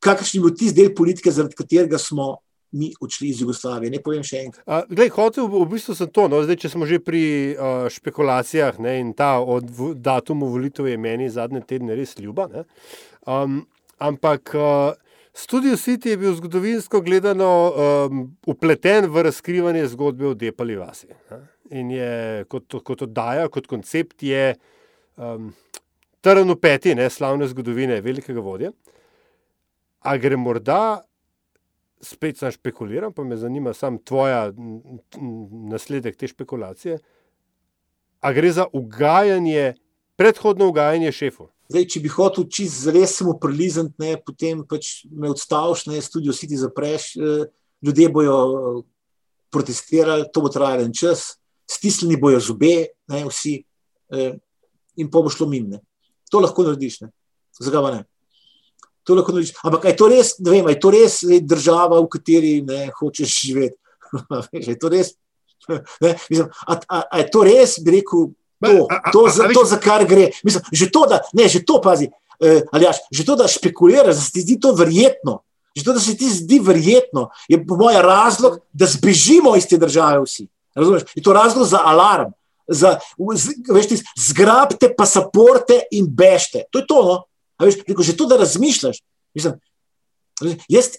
kakršni 0.00 0.40
je 0.40 0.44
bil 0.46 0.54
tisti 0.56 0.80
del 0.80 0.94
politike, 0.96 1.32
zaradi 1.34 1.58
katerega 1.58 2.00
smo 2.00 2.38
mi 2.72 2.92
odšli 3.00 3.28
iz 3.28 3.40
Jugoslavije. 3.40 3.90
Ne 3.90 4.00
povem 4.02 4.22
še 4.26 4.44
enkrat. 4.44 4.86
Glej, 4.90 5.10
hotel, 5.16 5.48
v 5.50 5.66
bistvu 5.72 5.96
sem 5.98 6.10
to. 6.14 6.28
No, 6.30 6.42
zdaj, 6.46 6.60
če 6.62 6.70
smo 6.70 6.86
že 6.86 7.00
pri 7.02 7.22
uh, 7.54 7.90
špekulacijah 7.90 8.78
ne, 8.82 9.00
in 9.02 9.12
ta 9.16 9.38
od 9.42 9.66
datumu 9.98 10.50
volitev 10.52 10.86
je 10.90 10.98
meni 11.00 11.30
zadnje 11.32 11.64
tedne 11.66 11.98
res 11.98 12.14
ljuba. 12.20 12.46
Um, 13.26 13.64
ampak 13.98 14.54
uh, 14.54 14.94
Studio 15.34 15.76
City 15.76 16.14
je 16.14 16.20
bil 16.20 16.34
zgodovinsko 16.34 17.00
gledano 17.00 17.50
um, 17.50 18.26
upleten 18.46 19.10
v 19.10 19.26
razkrivanje 19.26 19.86
zgodbe 19.92 20.30
o 20.30 20.34
Depali 20.34 20.78
vasi. 20.78 21.10
Ne. 21.30 21.42
In 21.70 21.90
je 21.94 22.12
kot, 22.50 22.66
kot 22.82 23.06
oddaja, 23.06 23.46
kot 23.50 23.66
koncept, 23.70 24.22
je 24.26 24.54
um, 25.16 25.52
trn 26.20 26.50
v 26.52 26.56
peti, 26.60 26.94
ne 26.94 27.10
slavne 27.10 27.48
zgodovine, 27.48 28.00
velikega 28.04 28.40
vodja. 28.40 28.72
A 30.00 30.16
gre 30.16 30.36
morda 30.36 31.02
spet 32.00 32.38
sam 32.38 32.52
špekuliram, 32.52 33.12
pa 33.12 33.24
me 33.24 33.36
zanima 33.36 33.74
sam 33.74 33.98
tvoja 33.98 34.52
nasledek 35.70 36.16
te 36.16 36.28
špekulacije. 36.28 36.98
A 38.20 38.32
gre 38.32 38.52
za 38.52 38.66
ugajanje, 38.72 39.74
predhodno 40.16 40.68
ugajanje 40.68 41.12
šefu? 41.12 41.48
Zdaj, 41.70 41.86
če 41.86 42.00
bi 42.02 42.10
hotel 42.10 42.48
čist 42.50 42.88
res 42.90 43.14
samo 43.20 43.36
prilizant, 43.40 43.92
ne, 44.02 44.16
potem 44.26 44.64
pač 44.68 45.04
me 45.06 45.30
odstaviš, 45.30 45.86
ne, 45.86 46.00
studio 46.02 46.34
si 46.34 46.48
ti 46.50 46.58
zapreš, 46.58 47.12
eh, 47.16 47.44
ljudje 47.86 48.08
bojo 48.10 48.38
protestirali, 49.54 50.26
to 50.32 50.42
bo 50.42 50.50
trajalo 50.50 50.88
en 50.88 50.92
čas, 50.92 51.38
stisnili 51.70 52.18
bojo 52.20 52.40
zobe, 52.42 52.90
ne, 53.08 53.22
vsi, 53.28 53.54
eh, 54.10 54.34
in 54.96 55.10
pa 55.10 55.22
bo 55.22 55.30
šlo 55.30 55.48
mimo. 55.48 55.80
To 56.30 56.40
lahko 56.40 56.64
narediš, 56.66 57.00
ne. 57.04 57.10
Zakaj 57.60 57.94
ne? 57.94 58.04
To 59.04 59.14
lahko 59.14 59.32
narediš. 59.32 59.54
Ampak 59.64 59.84
je 59.90 59.96
to 59.96 60.08
res, 60.10 60.34
ne 60.38 60.50
vem, 60.50 60.68
je 60.70 60.80
to 60.80 60.90
res 60.94 61.20
država, 61.42 62.00
v 62.00 62.10
kateri 62.10 62.52
ne 62.66 62.90
hočeš 62.98 63.36
živeti? 63.46 63.78
je 64.70 64.78
to 64.78 64.92
res? 64.92 65.14
Ne, 66.00 66.16
mislim, 66.30 66.48
a, 66.66 66.76
a, 66.88 66.98
a 67.12 67.18
je 67.20 67.26
to 67.30 67.42
res, 67.44 67.76
bi 67.84 67.92
rekel, 68.00 68.30
to, 68.60 68.88
to, 69.12 69.20
za, 69.28 69.48
to 69.54 69.64
za 69.64 69.76
kar 69.76 70.04
gre. 70.08 70.30
Mislim, 70.44 70.64
že 70.72 70.90
to, 70.90 71.04
da, 71.06 71.20
ne, 71.36 71.48
že 71.48 71.62
to 71.64 71.80
pazi, 71.84 72.08
eh, 72.40 72.64
ali 72.72 72.84
jaš, 72.84 72.96
že 73.12 73.24
to, 73.28 73.36
da 73.36 73.48
špekuliraš, 73.48 74.16
da 74.16 74.22
se 74.22 74.32
ti 74.32 74.40
zdi 74.40 74.56
to 74.60 74.72
verjetno, 74.74 75.40
že 75.76 75.84
to, 75.84 75.92
da 75.92 76.00
se 76.00 76.16
ti 76.16 76.30
zdi 76.30 76.58
verjetno, 76.64 77.28
je 77.48 77.60
po 77.66 77.76
mojem 77.76 78.02
razlog, 78.02 78.58
da 78.72 78.86
zbežimo 78.86 79.56
iz 79.56 79.68
te 79.68 79.78
države 79.78 80.24
vsi. 80.24 80.48
Razumeš? 80.74 81.02
Je 81.14 81.22
to 81.22 81.32
razlog 81.32 81.66
za 81.66 81.80
alarm. 81.84 82.32
Za, 82.70 82.98
veš, 83.18 84.04
zgrabite 84.14 84.92
pasaporte 84.94 85.80
in 85.90 86.06
bežte. 86.06 86.64
To 86.70 86.78
je 86.82 86.86
to. 86.86 87.00
No? 87.02 87.16
Veš, 87.60 87.82
rekel, 87.82 88.04
že 88.06 88.16
to, 88.16 88.28
da 88.30 88.38
razmišljaš. 88.38 89.02
Mislim, 89.34 89.58
jaz, 90.70 90.94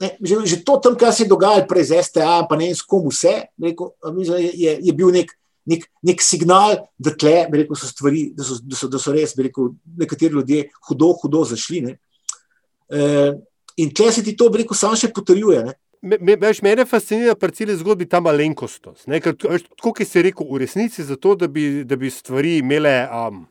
ne, 0.00 0.08
že, 0.22 0.34
že 0.46 0.56
to, 0.64 0.78
tam, 0.82 0.96
kar 0.96 1.12
se 1.12 1.26
je 1.26 1.32
dogajalo 1.32 1.66
prej 1.68 1.90
z 1.90 2.02
STA, 2.10 2.46
pa 2.48 2.56
ne 2.56 2.70
s 2.74 2.82
kom 2.82 3.08
vse, 3.10 3.50
rekel, 3.58 3.92
mislim, 4.14 4.50
je, 4.54 4.72
je 4.82 4.92
bil 4.94 5.10
nek, 5.14 5.32
nek, 5.68 5.84
nek 6.02 6.22
signal, 6.22 6.78
da, 6.98 7.12
tle, 7.12 7.48
rekel, 7.52 7.76
so 7.76 7.90
stvari, 7.90 8.30
da, 8.36 8.46
so, 8.46 8.60
da, 8.62 8.78
so, 8.78 8.90
da 8.90 9.00
so 9.02 9.14
res 9.14 9.34
rekel, 9.38 9.74
nekateri 9.98 10.38
ljudje 10.38 10.68
hudo, 10.88 11.12
hudo 11.22 11.44
zašli. 11.50 11.82
E, 12.88 13.02
in 13.82 13.92
tle 13.94 14.12
se 14.14 14.24
ti 14.24 14.36
to 14.38 14.48
rekel, 14.54 14.78
samo 14.78 14.98
še 14.98 15.12
potrjuje. 15.14 15.66
Ne. 15.66 15.76
Me, 16.02 16.16
me, 16.20 16.36
mene 16.62 16.84
fascinira 16.86 17.34
pri 17.34 17.52
celi 17.52 17.76
zgodbi 17.76 18.06
ta 18.06 18.20
malenkost. 18.20 18.86
Tako, 19.06 19.92
ki 19.92 20.04
se 20.04 20.18
je 20.18 20.22
rekel, 20.30 20.46
v 20.46 20.60
resnici 20.62 21.04
zato, 21.04 21.34
da 21.34 21.48
bi, 21.48 21.84
da 21.84 21.96
bi 21.96 22.10
stvari 22.10 22.58
imele. 22.58 23.00
Um, 23.10 23.46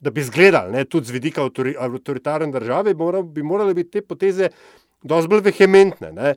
da 0.00 0.08
bi 0.10 0.22
izgledali, 0.24 0.72
ne, 0.72 0.84
tudi 0.88 1.06
z 1.06 1.12
vidika 1.12 1.44
avtoritarne 1.44 2.48
države, 2.52 2.94
mora, 2.96 3.20
bi 3.22 3.42
morale 3.42 3.74
biti 3.74 3.90
te 3.90 4.00
poteze 4.00 4.48
precej 4.48 5.28
bolj 5.28 5.44
vehementne. 5.44 6.12
Ne. 6.12 6.34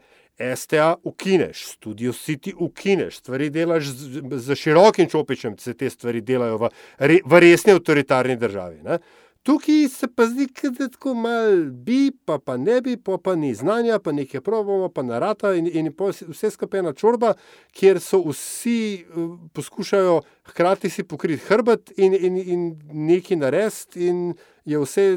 STA 0.55 0.95
ukineš, 1.03 1.65
studio 1.75 2.11
City 2.11 2.53
ukineš, 2.57 3.19
stvari 3.21 3.49
delaš 3.49 3.85
z, 3.85 4.21
z 4.41 4.55
širokim 4.55 5.09
čopičem, 5.09 5.57
se 5.57 5.73
te 5.77 5.89
stvari 5.89 6.21
delajo 6.21 6.57
v, 6.57 6.69
re, 6.97 7.19
v 7.25 7.39
resni 7.39 7.73
avtoritarni 7.73 8.35
državi. 8.41 8.81
Ne. 8.83 8.97
Tukaj 9.43 9.87
se 9.89 10.07
pa 10.07 10.25
zdi, 10.25 10.47
da 10.77 10.83
je 10.83 10.89
tako 10.91 11.13
malo 11.13 11.65
bi, 11.71 12.11
pa, 12.25 12.39
pa 12.39 12.57
ne 12.57 12.81
bi, 12.81 12.97
pa, 12.97 13.17
pa 13.17 13.35
ni 13.35 13.53
znanja, 13.55 13.99
pa 13.99 14.11
nekaj 14.11 14.41
probamo, 14.41 14.89
pa 14.89 15.03
narata 15.03 15.51
in, 15.53 15.67
in 15.67 15.89
vse 16.29 16.49
skupaj 16.49 16.79
ena 16.79 16.93
čorba, 16.93 17.33
kjer 17.75 17.99
so 17.99 18.21
vsi 18.23 19.05
poskušajo 19.53 20.21
hkrati 20.43 20.89
si 20.89 21.03
pokriti 21.03 21.43
hrbet 21.47 21.91
in, 21.97 22.13
in, 22.13 22.37
in 22.37 22.63
nekaj 22.93 23.37
narediti, 23.37 24.07
in 24.07 24.33
je 24.65 24.79
vse 24.79 25.07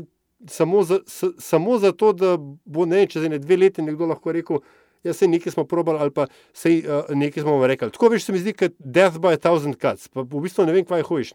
samo, 0.48 0.82
za, 0.82 0.98
s, 1.06 1.24
samo 1.38 1.78
zato, 1.78 2.12
da 2.12 2.36
bo 2.64 2.86
ne 2.86 3.06
čez 3.06 3.24
ene 3.24 3.38
dve 3.38 3.56
leti 3.56 3.82
nekdo 3.82 4.06
lahko 4.06 4.32
rekel. 4.32 4.58
Ja, 5.04 5.12
se 5.12 5.28
nekaj 5.28 5.52
smo 5.52 5.64
probali, 5.64 5.98
ali 6.02 6.10
pa 6.10 6.26
se 6.52 6.82
uh, 6.82 7.14
nekaj 7.16 7.42
smo 7.42 7.66
rekli. 7.66 7.90
Tako 7.90 8.08
veš, 8.08 8.24
se 8.24 8.32
mi 8.32 8.38
zdi, 8.42 8.52
kot 8.52 8.74
death 8.78 9.20
by 9.22 9.34
a 9.34 9.38
thousand 9.38 9.78
cuts. 9.78 10.08
Pa 10.08 10.26
v 10.26 10.42
bistvu 10.42 10.66
ne 10.66 10.74
vem, 10.74 10.84
kaj 10.84 11.06
hojiš. 11.06 11.34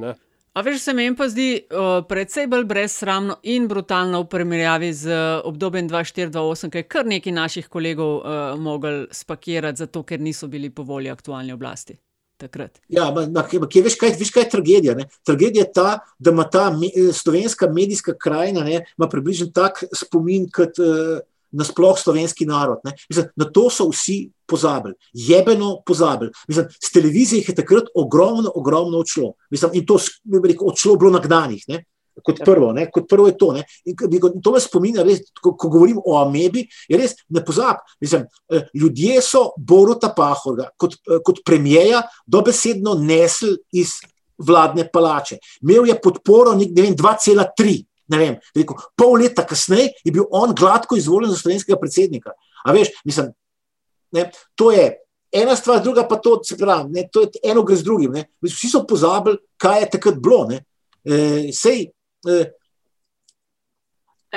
A 0.53 0.61
veš, 0.61 0.81
se 0.83 0.93
meni 0.93 1.15
pa 1.15 1.29
zdi 1.31 1.61
uh, 1.63 2.01
precej 2.07 2.47
bolj 2.51 2.65
brezsramno 2.67 3.37
in 3.47 3.69
brutalno 3.71 4.19
v 4.25 4.27
primerjavi 4.33 4.89
z 4.93 5.19
obdobjem 5.47 5.87
2428, 5.89 6.69
ki 6.69 6.81
je 6.81 6.87
kar 6.91 7.07
nekaj 7.07 7.33
naših 7.33 7.69
kolegov 7.71 8.17
uh, 8.17 8.59
mogli 8.59 9.05
spakirati, 9.15 9.85
zato 9.85 10.03
ker 10.03 10.19
niso 10.19 10.47
bili 10.51 10.69
po 10.69 10.83
volji 10.83 11.09
aktualne 11.09 11.53
oblasti. 11.55 11.95
Takrat. 12.41 12.81
Ja, 12.89 13.07
kje 13.69 13.83
veš, 13.85 13.95
kaj, 14.01 14.15
veš, 14.19 14.31
kaj 14.33 14.43
je 14.43 14.49
tragedija? 14.49 14.95
Ne? 14.97 15.05
Tragedija 15.23 15.63
je 15.63 15.71
ta, 15.73 15.99
da 16.19 16.31
ima 16.33 16.43
ta 16.49 16.67
me, 16.75 16.89
slovenska 17.13 17.69
medijska 17.71 18.17
krajina 18.19 18.65
približno 19.09 19.53
tak 19.55 19.83
spomin 19.95 20.49
kot. 20.51 20.79
Uh, 20.79 21.21
nasploh 21.51 21.99
slovenski 21.99 22.45
narod. 22.45 22.79
Mislim, 23.09 23.27
na 23.35 23.45
to 23.51 23.69
so 23.69 23.89
vsi 23.89 24.31
pozabili, 24.47 24.95
jebeno 25.13 25.81
pozabili. 25.85 26.31
Mislim, 26.47 26.67
z 26.69 26.91
televizije 26.93 27.39
jih 27.39 27.49
je 27.49 27.55
takrat 27.55 27.91
ogromno, 27.95 28.51
ogromno 28.55 28.97
odšlo. 28.97 29.33
Mislim, 29.49 29.71
in 29.73 29.85
to 29.85 29.97
je 30.23 30.57
odšlo 30.59 30.95
bilo 30.95 31.11
na 31.11 31.19
gnanih. 31.19 31.63
Ne? 31.67 31.83
Kot 32.23 32.41
prvo, 32.45 32.71
ne, 32.75 32.89
kot 32.91 33.07
prvo 33.09 33.27
je 33.27 33.37
to. 33.37 33.51
Ne. 33.55 33.63
In 33.85 34.41
to 34.43 34.51
me 34.51 34.59
spominja, 34.59 35.03
res, 35.07 35.23
ko, 35.41 35.55
ko 35.55 35.69
govorim 35.71 35.99
o 36.05 36.17
amebi, 36.19 36.65
je 36.89 36.99
res 36.99 37.15
ne 37.29 37.43
pozab. 37.45 37.81
Mislim, 38.01 38.25
eh, 38.51 38.67
ljudje 38.73 39.21
so 39.25 39.45
Boruta 39.57 40.11
Pahorga 40.15 40.69
kot, 40.77 40.99
eh, 41.07 41.21
kot 41.25 41.39
premijeja 41.45 42.01
dobesedno 42.27 42.97
nesli 42.99 43.55
iz 43.71 43.99
vladne 44.37 44.87
palače. 44.91 45.37
Imel 45.61 45.87
je 45.87 46.01
podporo 46.01 46.53
2,3 46.57 47.79
ne 47.79 47.90
vem, 48.17 48.39
rekel, 48.55 48.79
pol 48.97 49.19
leta 49.21 49.45
kasneje 49.47 49.91
je 50.03 50.11
bil 50.11 50.25
on 50.31 50.55
gladko 50.57 50.97
izvoljen 50.97 51.31
za 51.31 51.37
slovenskega 51.37 51.79
predsednika. 51.79 52.35
A 52.65 52.73
veš, 52.75 52.91
mislim, 53.05 53.31
ne, 54.11 54.29
to 54.55 54.71
je 54.71 54.89
ena 55.31 55.55
stvar, 55.55 55.81
druga 55.83 56.07
pa 56.07 56.15
to, 56.15 56.39
se 56.43 56.57
pravi, 56.57 56.89
ne, 56.91 57.07
to 57.11 57.21
je 57.21 57.29
eno 57.43 57.63
gre 57.63 57.75
z 57.75 57.83
drugim. 57.83 58.11
Ne. 58.11 58.25
Vsi 58.43 58.69
so 58.69 58.83
pozabili, 58.87 59.39
kaj 59.57 59.79
je 59.79 59.89
takrat 59.95 60.19
bilo. 60.19 60.43
E, 60.51 60.59
sej, 61.55 61.87
e, 62.27 62.43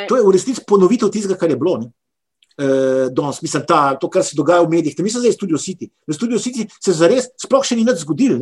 to 0.09 0.17
je 0.17 0.23
v 0.23 0.33
resnici 0.35 0.65
ponovitev 0.67 1.11
tistega, 1.11 1.39
kar 1.39 1.51
je 1.51 1.59
bilo. 1.59 1.79
Ne. 1.83 1.93
Uh, 2.55 3.09
danes, 3.11 3.41
mislim, 3.43 3.65
ta, 3.67 3.97
to, 3.99 4.07
kar 4.07 4.23
se 4.23 4.37
dogaja 4.39 4.63
v 4.63 4.71
medijih, 4.71 4.95
mislim, 5.03 5.25
da 5.25 5.29
je 5.29 5.35
Studio 5.35 5.59
City. 5.59 5.89
V 6.07 6.15
Studio 6.15 6.39
City 6.39 6.69
se 6.71 6.93
zares 6.95 7.27
sploh 7.43 7.65
še 7.67 7.75
ni 7.75 7.83
nič 7.83 8.05
zgodilo. 8.05 8.39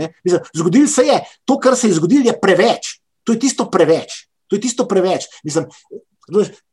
Zgodilo 0.52 0.90
se 0.92 1.06
je, 1.06 1.16
to, 1.48 1.56
kar 1.56 1.72
se 1.80 1.88
je 1.88 1.96
zgodilo, 1.96 2.26
je 2.28 2.34
preveč. 2.36 2.90
To 3.24 3.32
je 3.32 3.40
tisto 3.40 3.70
preveč. 3.72 4.26
To 4.52 4.58
je 4.58 4.64
tisto 4.66 4.84
preveč. 4.84 5.24
Mislim, 5.48 5.64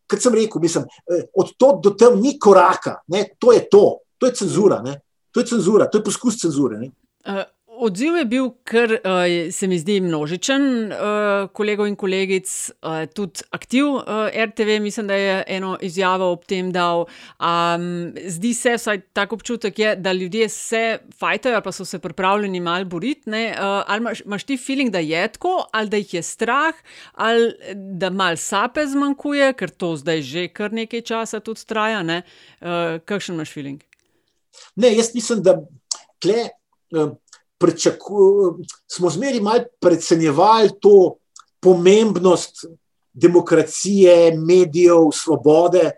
kot 0.04 0.20
sem 0.20 0.34
rekel, 0.36 0.60
mislim, 0.60 0.84
eh, 0.84 1.22
od 1.40 1.54
tod 1.56 1.80
do 1.84 1.94
tam 1.96 2.20
ni 2.20 2.34
koraka, 2.36 2.98
ne? 3.08 3.24
to 3.40 3.54
je 3.56 3.62
to, 3.72 4.02
to 4.20 4.28
je 4.28 4.36
cenzura, 4.42 4.82
ne? 4.84 4.98
to 5.32 5.40
je 5.40 5.46
cenzura, 5.54 5.88
to 5.88 6.02
je 6.02 6.04
poskus 6.04 6.42
cenzure. 6.42 6.82
Uh, 7.24 7.46
Odziv 7.80 8.18
je 8.20 8.26
bil, 8.28 8.48
kar 8.68 8.92
uh, 8.92 9.52
se 9.56 9.68
mi 9.68 9.78
zdi 9.80 10.02
množičen, 10.04 10.64
uh, 10.92 11.46
kolegov 11.56 11.88
in 11.88 11.94
kolegic, 11.96 12.50
uh, 12.84 13.06
tudi 13.16 13.46
aktiv 13.56 13.86
uh, 13.94 14.28
RTV, 14.36 14.82
mislim, 14.84 15.08
da 15.08 15.16
je 15.16 15.38
eno 15.48 15.78
izjavo 15.82 16.28
ob 16.34 16.44
tem 16.44 16.74
dal. 16.76 17.06
Um, 17.40 18.12
zdi 18.20 18.52
se, 18.54 18.74
vsaj 18.76 19.00
tako 19.16 19.40
občutek 19.40 19.80
je, 19.80 19.94
da 19.96 20.12
ljudje 20.12 20.50
se 20.50 20.82
fajtajo, 21.20 21.62
pa 21.64 21.72
so 21.72 21.86
se 21.86 22.02
pripravljeni 22.04 22.60
malo 22.60 22.86
boriti. 22.86 23.30
Uh, 23.30 23.64
ali 23.88 24.04
imaš, 24.04 24.22
imaš 24.26 24.44
ti 24.44 24.58
feeling, 24.58 24.92
da 24.92 25.00
je 25.00 25.24
tako, 25.28 25.64
ali 25.72 25.90
da 25.90 25.98
jih 25.98 26.14
je 26.14 26.24
strah, 26.24 26.76
ali 27.14 27.54
da 27.76 28.10
mal 28.10 28.36
sape 28.36 28.84
zmanjkuje, 28.88 29.54
ker 29.54 29.72
to 29.72 29.96
zdaj 29.96 30.22
že 30.22 30.48
kar 30.52 30.76
nekaj 30.76 31.02
časa 31.02 31.40
tudi 31.40 31.64
traja. 31.66 32.04
Uh, 32.04 33.00
kakšen 33.06 33.40
imaš 33.40 33.56
feeling? 33.56 33.80
Ne, 34.76 34.92
jaz 34.98 35.16
mislim, 35.16 35.44
da 35.44 35.62
tle. 36.20 36.50
Uh, 37.60 38.56
smo 38.88 39.10
zmeri 39.10 39.42
malo 39.42 39.64
predcenjevali 39.82 40.70
to 40.82 41.16
pomembnost 41.60 42.66
demokracije, 43.14 44.38
medijev, 44.38 45.12
svobode 45.14 45.84
eh, 45.84 45.94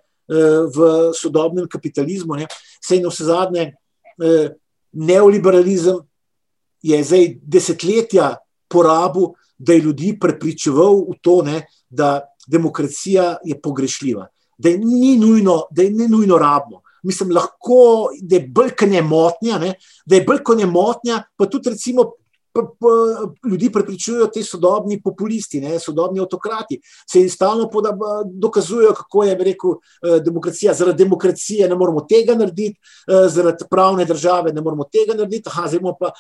v 0.76 1.12
sodobnem 1.14 1.68
kapitalizmu. 1.70 2.40
Sej 2.82 3.02
na 3.02 3.10
vse 3.10 3.24
zadnje, 3.24 3.62
eh, 3.62 4.56
neoliberalizem 4.92 6.00
je 6.82 7.04
zdaj 7.04 7.28
desetletja 7.44 8.36
porabil, 8.70 9.36
da 9.58 9.74
je 9.74 9.80
ljudi 9.86 10.16
prepričeval 10.20 11.04
v 11.12 11.20
to, 11.22 11.42
ne, 11.46 11.68
da 11.90 12.22
demokracija 12.48 13.38
je 13.46 13.60
pogrešljiva, 13.62 14.26
da 14.58 14.70
je 14.70 14.78
ni 14.78 15.18
nujno, 15.18 15.68
da 15.72 15.84
je 15.84 15.92
ne 15.92 16.08
nujno 16.08 16.38
rabno 16.38 16.82
mislim, 17.04 17.32
lahko, 17.36 18.10
da 18.22 18.36
je 18.36 18.48
bolj 18.48 18.76
kot 18.80 18.90
ne 18.90 19.02
motnja, 19.02 19.60
ne? 19.60 19.76
da 20.06 20.16
je 20.16 20.26
bolj 20.28 20.44
kot 20.44 20.60
ne 20.60 20.66
motnja, 20.66 21.24
pa 21.38 21.50
tudi 21.50 21.76
recimo. 21.76 22.12
Pa, 22.54 22.66
pa, 22.68 22.88
ljudi 23.48 23.70
prepričujejo 23.72 24.26
ti 24.28 24.42
sodobni 24.44 24.98
populisti, 25.02 25.62
ne, 25.64 25.78
sodobni 25.80 26.20
avtokrati. 26.20 26.82
Se 27.08 27.22
jim 27.22 27.30
stalno 27.30 27.70
dokazujejo, 28.28 28.92
kako 28.94 29.24
je 29.24 29.38
rekel, 29.40 29.72
eh, 29.72 30.20
demokracija. 30.20 30.74
Zaradi 30.74 30.98
demokracije 31.04 31.70
ne 31.70 31.76
moramo 31.80 32.04
tega 32.10 32.36
narediti, 32.36 32.76
eh, 33.08 33.30
zaradi 33.30 33.70
pravne 33.72 34.06
države 34.06 34.52
ne 34.52 34.62
moramo 34.62 34.84
tega 34.84 35.16
narediti. 35.16 35.48
Aha, 35.48 35.68
zdaj 35.68 35.96
pa 36.00 36.12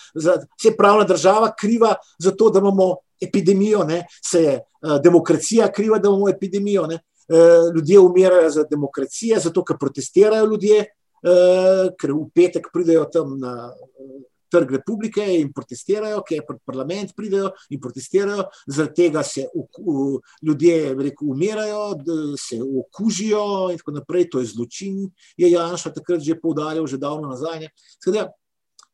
se 0.62 0.72
pravna 0.78 1.04
država 1.04 1.52
kriva 1.60 1.96
za 2.20 2.32
to, 2.32 2.50
da 2.50 2.60
imamo 2.60 2.96
epidemijo, 3.22 3.84
ne, 3.84 4.06
se 4.24 4.44
je 4.44 4.54
eh, 4.54 5.00
demokracija 5.04 5.72
kriva, 5.72 6.00
da 6.00 6.10
imamo 6.10 6.30
epidemijo. 6.30 6.88
Ne. 6.88 7.04
Eh, 7.30 7.72
ljudje 7.76 8.00
umirajo 8.00 8.50
za 8.50 8.64
demokracijo, 8.64 9.40
zato 9.40 9.64
ker 9.64 9.78
protestirajo 9.80 10.46
ljudje, 10.46 10.80
eh, 10.80 11.88
ker 12.00 12.14
v 12.14 12.26
petek 12.36 12.68
pridejo 12.74 13.06
tam 13.14 13.38
na 13.40 13.72
eh, 13.72 14.24
trg 14.52 14.72
republike 14.72 15.24
in 15.40 15.54
protestirajo, 15.54 16.24
ker 16.28 16.42
je 16.42 16.46
pred 16.48 16.60
parlament 16.66 17.14
pridejo 17.16 17.54
in 17.70 17.80
protestirajo, 17.80 18.50
zaradi 18.68 18.96
tega 18.96 19.24
se 19.24 19.46
u, 19.54 19.68
u, 19.78 20.20
ljudje 20.44 20.96
rekel, 20.96 21.30
umirajo, 21.32 21.94
se 22.36 22.60
okužijo 22.60 23.70
in 23.72 23.80
tako 23.80 23.96
naprej. 24.02 24.30
To 24.30 24.40
je 24.40 24.52
zločin, 24.52 25.08
je 25.38 25.52
Janša 25.52 25.94
takrat 25.94 26.20
že 26.20 26.36
poudarjal, 26.36 26.88
že 26.88 26.98
davno 26.98 27.32
nazaj. 27.32 27.70
Skratka, 28.02 28.34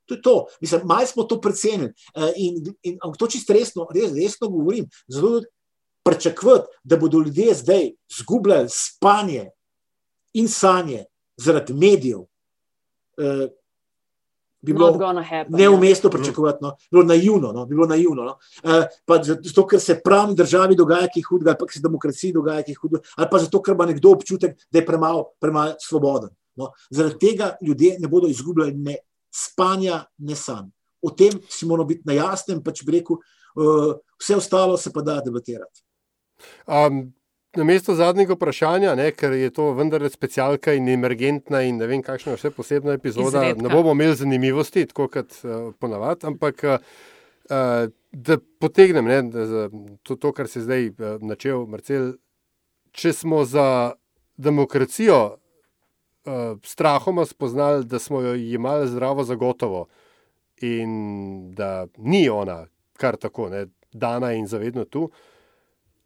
To 0.07 0.15
je 0.15 0.21
to. 0.21 0.45
Mislim, 0.61 0.81
malo 0.85 1.05
smo 1.05 1.23
to 1.23 1.41
precenili. 1.41 1.91
In, 2.35 2.63
in, 2.83 2.95
in 2.95 3.13
to 3.19 3.27
čisto 3.27 3.53
resno, 3.53 3.87
res, 3.91 4.13
resno 4.15 4.47
govorim. 4.47 4.85
Zato 5.07 5.41
pričakovati, 6.07 6.67
da 6.83 6.97
bodo 6.97 7.19
ljudje 7.19 7.53
zdaj 7.53 7.91
izgubljali 8.09 8.67
spanje 8.71 9.49
in 10.33 10.47
sanje 10.47 11.05
zaradi 11.37 11.73
medijev, 11.73 12.19
eh, 13.17 13.47
bi 14.61 14.73
bilo 14.73 15.13
neumestno 15.49 16.09
pričakovati, 16.09 16.57
no? 16.61 16.75
bilo 16.91 17.03
naivno. 17.03 17.51
No? 17.51 17.65
Bi 17.65 17.75
bilo 17.75 17.87
naivno 17.87 18.23
no? 18.23 18.37
eh, 18.63 18.87
zato, 19.43 19.67
ker 19.67 19.79
se 19.79 20.01
pravni 20.03 20.35
državi 20.35 20.75
dogaja, 20.75 21.07
ki 21.13 21.19
je 21.19 21.23
hudo, 21.29 21.49
ali 21.49 21.57
pa 21.59 21.65
se 21.71 21.79
demokraciji 21.83 22.33
dogaja, 22.33 22.63
ki 22.63 22.71
je 22.71 22.81
hudo, 22.81 22.99
ali 23.15 23.27
pa 23.31 23.39
zato, 23.39 23.61
ker 23.61 23.75
ima 23.75 23.85
nekdo 23.85 24.11
občutek, 24.11 24.57
da 24.71 24.79
je 24.79 24.85
premalo 24.85 25.31
premal 25.39 25.75
svoboden. 25.79 26.29
No? 26.55 26.71
Zaradi 26.89 27.19
tega 27.19 27.55
ljudje 27.61 27.97
ne 27.99 28.07
bodo 28.07 28.27
izgubljali 28.27 28.73
ne 28.73 28.97
spanja, 29.31 30.03
ne 30.17 30.35
sanj. 30.35 30.71
O 31.01 31.11
tem 31.11 31.37
si 31.49 31.65
moramo 31.65 31.87
biti 31.87 32.01
na 32.05 32.13
jasnem, 32.17 32.63
pač 32.63 32.81
bi 32.83 32.97
rekel, 32.97 33.19
uh, 33.55 33.91
vse 34.17 34.35
ostalo 34.35 34.77
se 34.77 34.91
pa 34.93 35.01
da 35.05 35.21
debatirati. 35.21 35.86
Um, 36.67 37.13
na 37.57 37.63
mesto 37.63 37.95
zadnjega 37.95 38.35
vprašanja, 38.35 38.95
ne, 38.95 39.11
ker 39.17 39.33
je 39.33 39.49
to 39.53 39.71
vendarle 39.77 40.09
specialka 40.13 40.73
in 40.77 40.89
emergentna, 40.93 41.63
in 41.65 41.79
ne 41.81 41.87
vem, 41.89 42.03
kakšna 42.05 42.35
je 42.35 42.41
še 42.45 42.51
posebna 42.53 42.97
epizoda, 42.97 43.43
Izredka. 43.47 43.63
ne 43.63 43.71
bomo 43.73 43.95
imeli 43.97 44.17
zanimivosti, 44.19 44.85
tako 44.91 45.07
kot 45.13 45.39
uh, 45.41 45.71
ponavadi, 45.79 46.27
ampak 46.29 46.63
uh, 46.67 47.87
da 48.11 48.37
potegnem 48.61 49.09
ne, 49.09 49.21
da 49.33 49.67
to, 50.03 50.15
to, 50.15 50.33
kar 50.35 50.49
se 50.51 50.59
je 50.61 50.67
zdaj 50.67 50.89
uh, 50.91 51.23
načel, 51.25 51.65
Marcel. 51.69 52.13
Če 52.97 53.13
smo 53.13 53.43
za 53.45 53.93
demokracijo 54.37 55.21
uh, 55.33 56.59
strahoma 56.65 57.25
spoznali, 57.29 57.85
da 57.85 57.99
smo 58.01 58.21
jo 58.25 58.35
imeli 58.35 58.89
zdravo 58.91 59.25
za 59.25 59.37
gotovo 59.37 59.87
in 60.65 61.53
da 61.57 61.87
ni 61.97 62.27
ona 62.29 62.65
kar 62.97 63.17
tako, 63.21 63.49
ne, 63.53 63.67
dana 63.93 64.33
in 64.33 64.47
zavedno 64.49 64.85
tu. 64.85 65.07
Uh, 65.07 65.36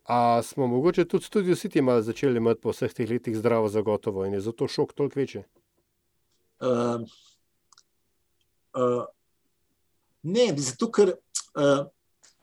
A 0.03 0.41
smo 0.43 0.67
mogoče 0.67 1.05
tudi 1.05 1.25
studio 1.25 1.55
City 1.55 1.81
malo 1.81 2.01
začeli 2.01 2.37
imeti 2.37 2.61
po 2.61 2.71
vseh 2.73 2.93
teh 2.93 3.09
letih 3.09 3.37
zdravo 3.37 3.69
zagotovo 3.69 4.25
in 4.25 4.33
je 4.33 4.41
zato 4.41 4.67
šok 4.67 4.93
toliko 4.93 5.19
večji? 5.19 5.43
Uh, 6.61 7.05
uh, 8.73 9.05
ne, 10.23 10.53
zato 10.57 10.91
ker 10.91 11.13
uh, 11.13 11.85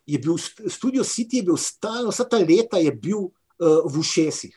je 0.07 0.18
bil 0.18 0.38
studio 0.68 1.03
City 1.03 1.42
je 1.42 1.42
bil 1.42 1.57
stalno, 1.57 2.11
vsa 2.11 2.25
ta 2.25 2.38
leta 2.38 2.79
je 2.79 2.92
bil 2.92 3.18
uh, 3.18 3.83
v 3.85 3.99
ušesih. 4.01 4.55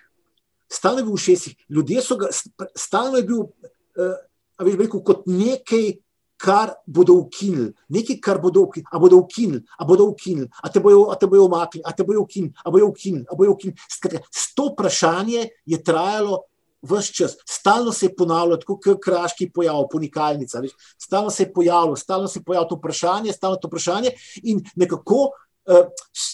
Stalno 0.71 1.01
je 1.01 1.03
bil 1.03 1.15
v 1.17 1.19
ušesih. 1.19 1.65
Ljudje 1.69 2.01
so 2.01 2.17
ga, 2.17 2.29
stalno 2.77 3.17
je 3.17 3.25
bil, 3.27 3.41
uh, 3.41 4.15
a 4.57 4.63
veš, 4.63 4.77
rekel, 4.77 5.03
kot 5.03 5.25
nekaj, 5.25 5.97
kar 6.41 6.73
bodo 6.87 7.13
ukinili, 7.21 7.69
nekaj, 7.89 8.17
kar 8.23 8.39
bodo 8.41 8.63
ukinili, 8.65 8.89
a 8.91 8.99
bodo 8.99 9.17
ukinili, 9.21 9.61
a 9.77 9.85
bodo 9.85 10.07
ukinili, 10.09 10.47
a 10.63 10.69
te 10.69 10.79
bojo 10.79 11.45
umaknili, 11.45 11.83
a 11.85 11.91
te 11.93 12.03
bojo 12.03 12.21
ukinili, 12.21 12.53
a 12.65 12.71
bojo 12.71 12.87
ukinili, 12.89 13.25
a 13.29 13.35
bojo 13.37 13.51
ukinili. 13.51 13.77
Skratka, 13.89 14.23
to 14.55 14.71
vprašanje 14.71 15.49
je 15.65 15.83
trajalo 15.83 16.41
vse 16.81 17.13
čas, 17.13 17.35
stalno 17.45 17.91
se 17.91 18.05
je 18.05 18.15
ponavljalo, 18.15 18.57
tako 18.57 18.79
kot 18.83 19.03
kraški 19.03 19.51
pojav, 19.53 19.85
ponikalnica. 19.91 20.61
Stalno 20.97 21.29
se 21.29 21.43
je 21.43 21.53
pojavilo, 21.53 21.95
stalno 21.95 22.27
se 22.27 22.39
je 22.39 22.43
pojavilo 22.43 22.69
to 22.69 22.75
vprašanje, 22.75 23.33
stalno 23.33 23.55
to 23.61 23.67
vprašanje, 23.67 24.11
in 24.43 24.63
nekako 24.75 25.15
uh, 25.15 25.85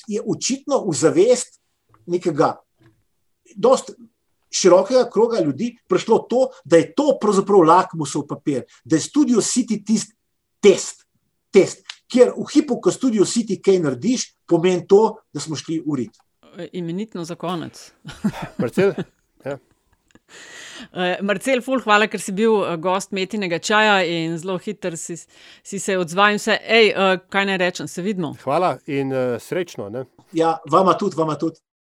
je 0.08 0.24
očitno 0.24 0.86
v 0.88 0.96
zavest 0.96 1.60
nekega. 2.06 2.56
Dost, 3.56 3.92
širokega 4.52 5.10
kroga 5.14 5.40
ljudi 5.40 5.74
prišlo 5.88 6.20
to, 6.30 6.48
da 6.66 6.78
je 6.78 6.94
to 6.96 7.18
pravzaprav 7.22 7.66
lakmusov 7.68 8.28
papir, 8.28 8.64
da 8.86 8.96
je 8.96 9.02
Studio 9.02 9.42
City 9.42 9.84
tisti 9.86 10.18
test, 10.62 11.06
test, 11.54 11.86
kjer 12.12 12.34
v 12.38 12.46
hipu, 12.54 12.80
ko 12.82 12.92
Studio 12.92 13.26
City 13.28 13.60
kaj 13.64 13.82
narediš, 13.84 14.32
pomeni 14.48 14.88
to, 14.88 15.18
da 15.34 15.44
smo 15.44 15.56
šli 15.56 15.82
urit. 15.86 16.18
Imenitno 16.72 17.26
za 17.26 17.36
konec. 17.36 17.92
Marcel? 18.62 18.94
Ja. 19.46 19.58
Uh, 20.92 21.18
Marcel, 21.22 21.62
ful, 21.62 21.80
hvala, 21.84 22.08
ker 22.12 22.22
si 22.22 22.34
bil 22.36 22.54
uh, 22.58 22.74
gost 22.82 23.14
metinega 23.16 23.60
čaja 23.60 24.02
in 24.06 24.38
zelo 24.38 24.58
hiter 24.62 24.98
si, 24.98 25.18
si 25.64 25.80
se 25.80 25.98
odzval. 25.98 26.40
Ej, 26.58 26.92
uh, 26.94 27.14
kaj 27.30 27.48
naj 27.50 27.62
rečem, 27.62 27.88
se 27.88 28.02
vidimo. 28.02 28.34
Hvala 28.44 28.78
in 28.88 29.14
uh, 29.14 29.38
srečno. 29.42 29.90
Ne? 29.94 30.06
Ja, 30.34 30.58
vama 30.70 30.98
tudi, 30.98 31.18
vama 31.18 31.38
tudi. 31.40 31.62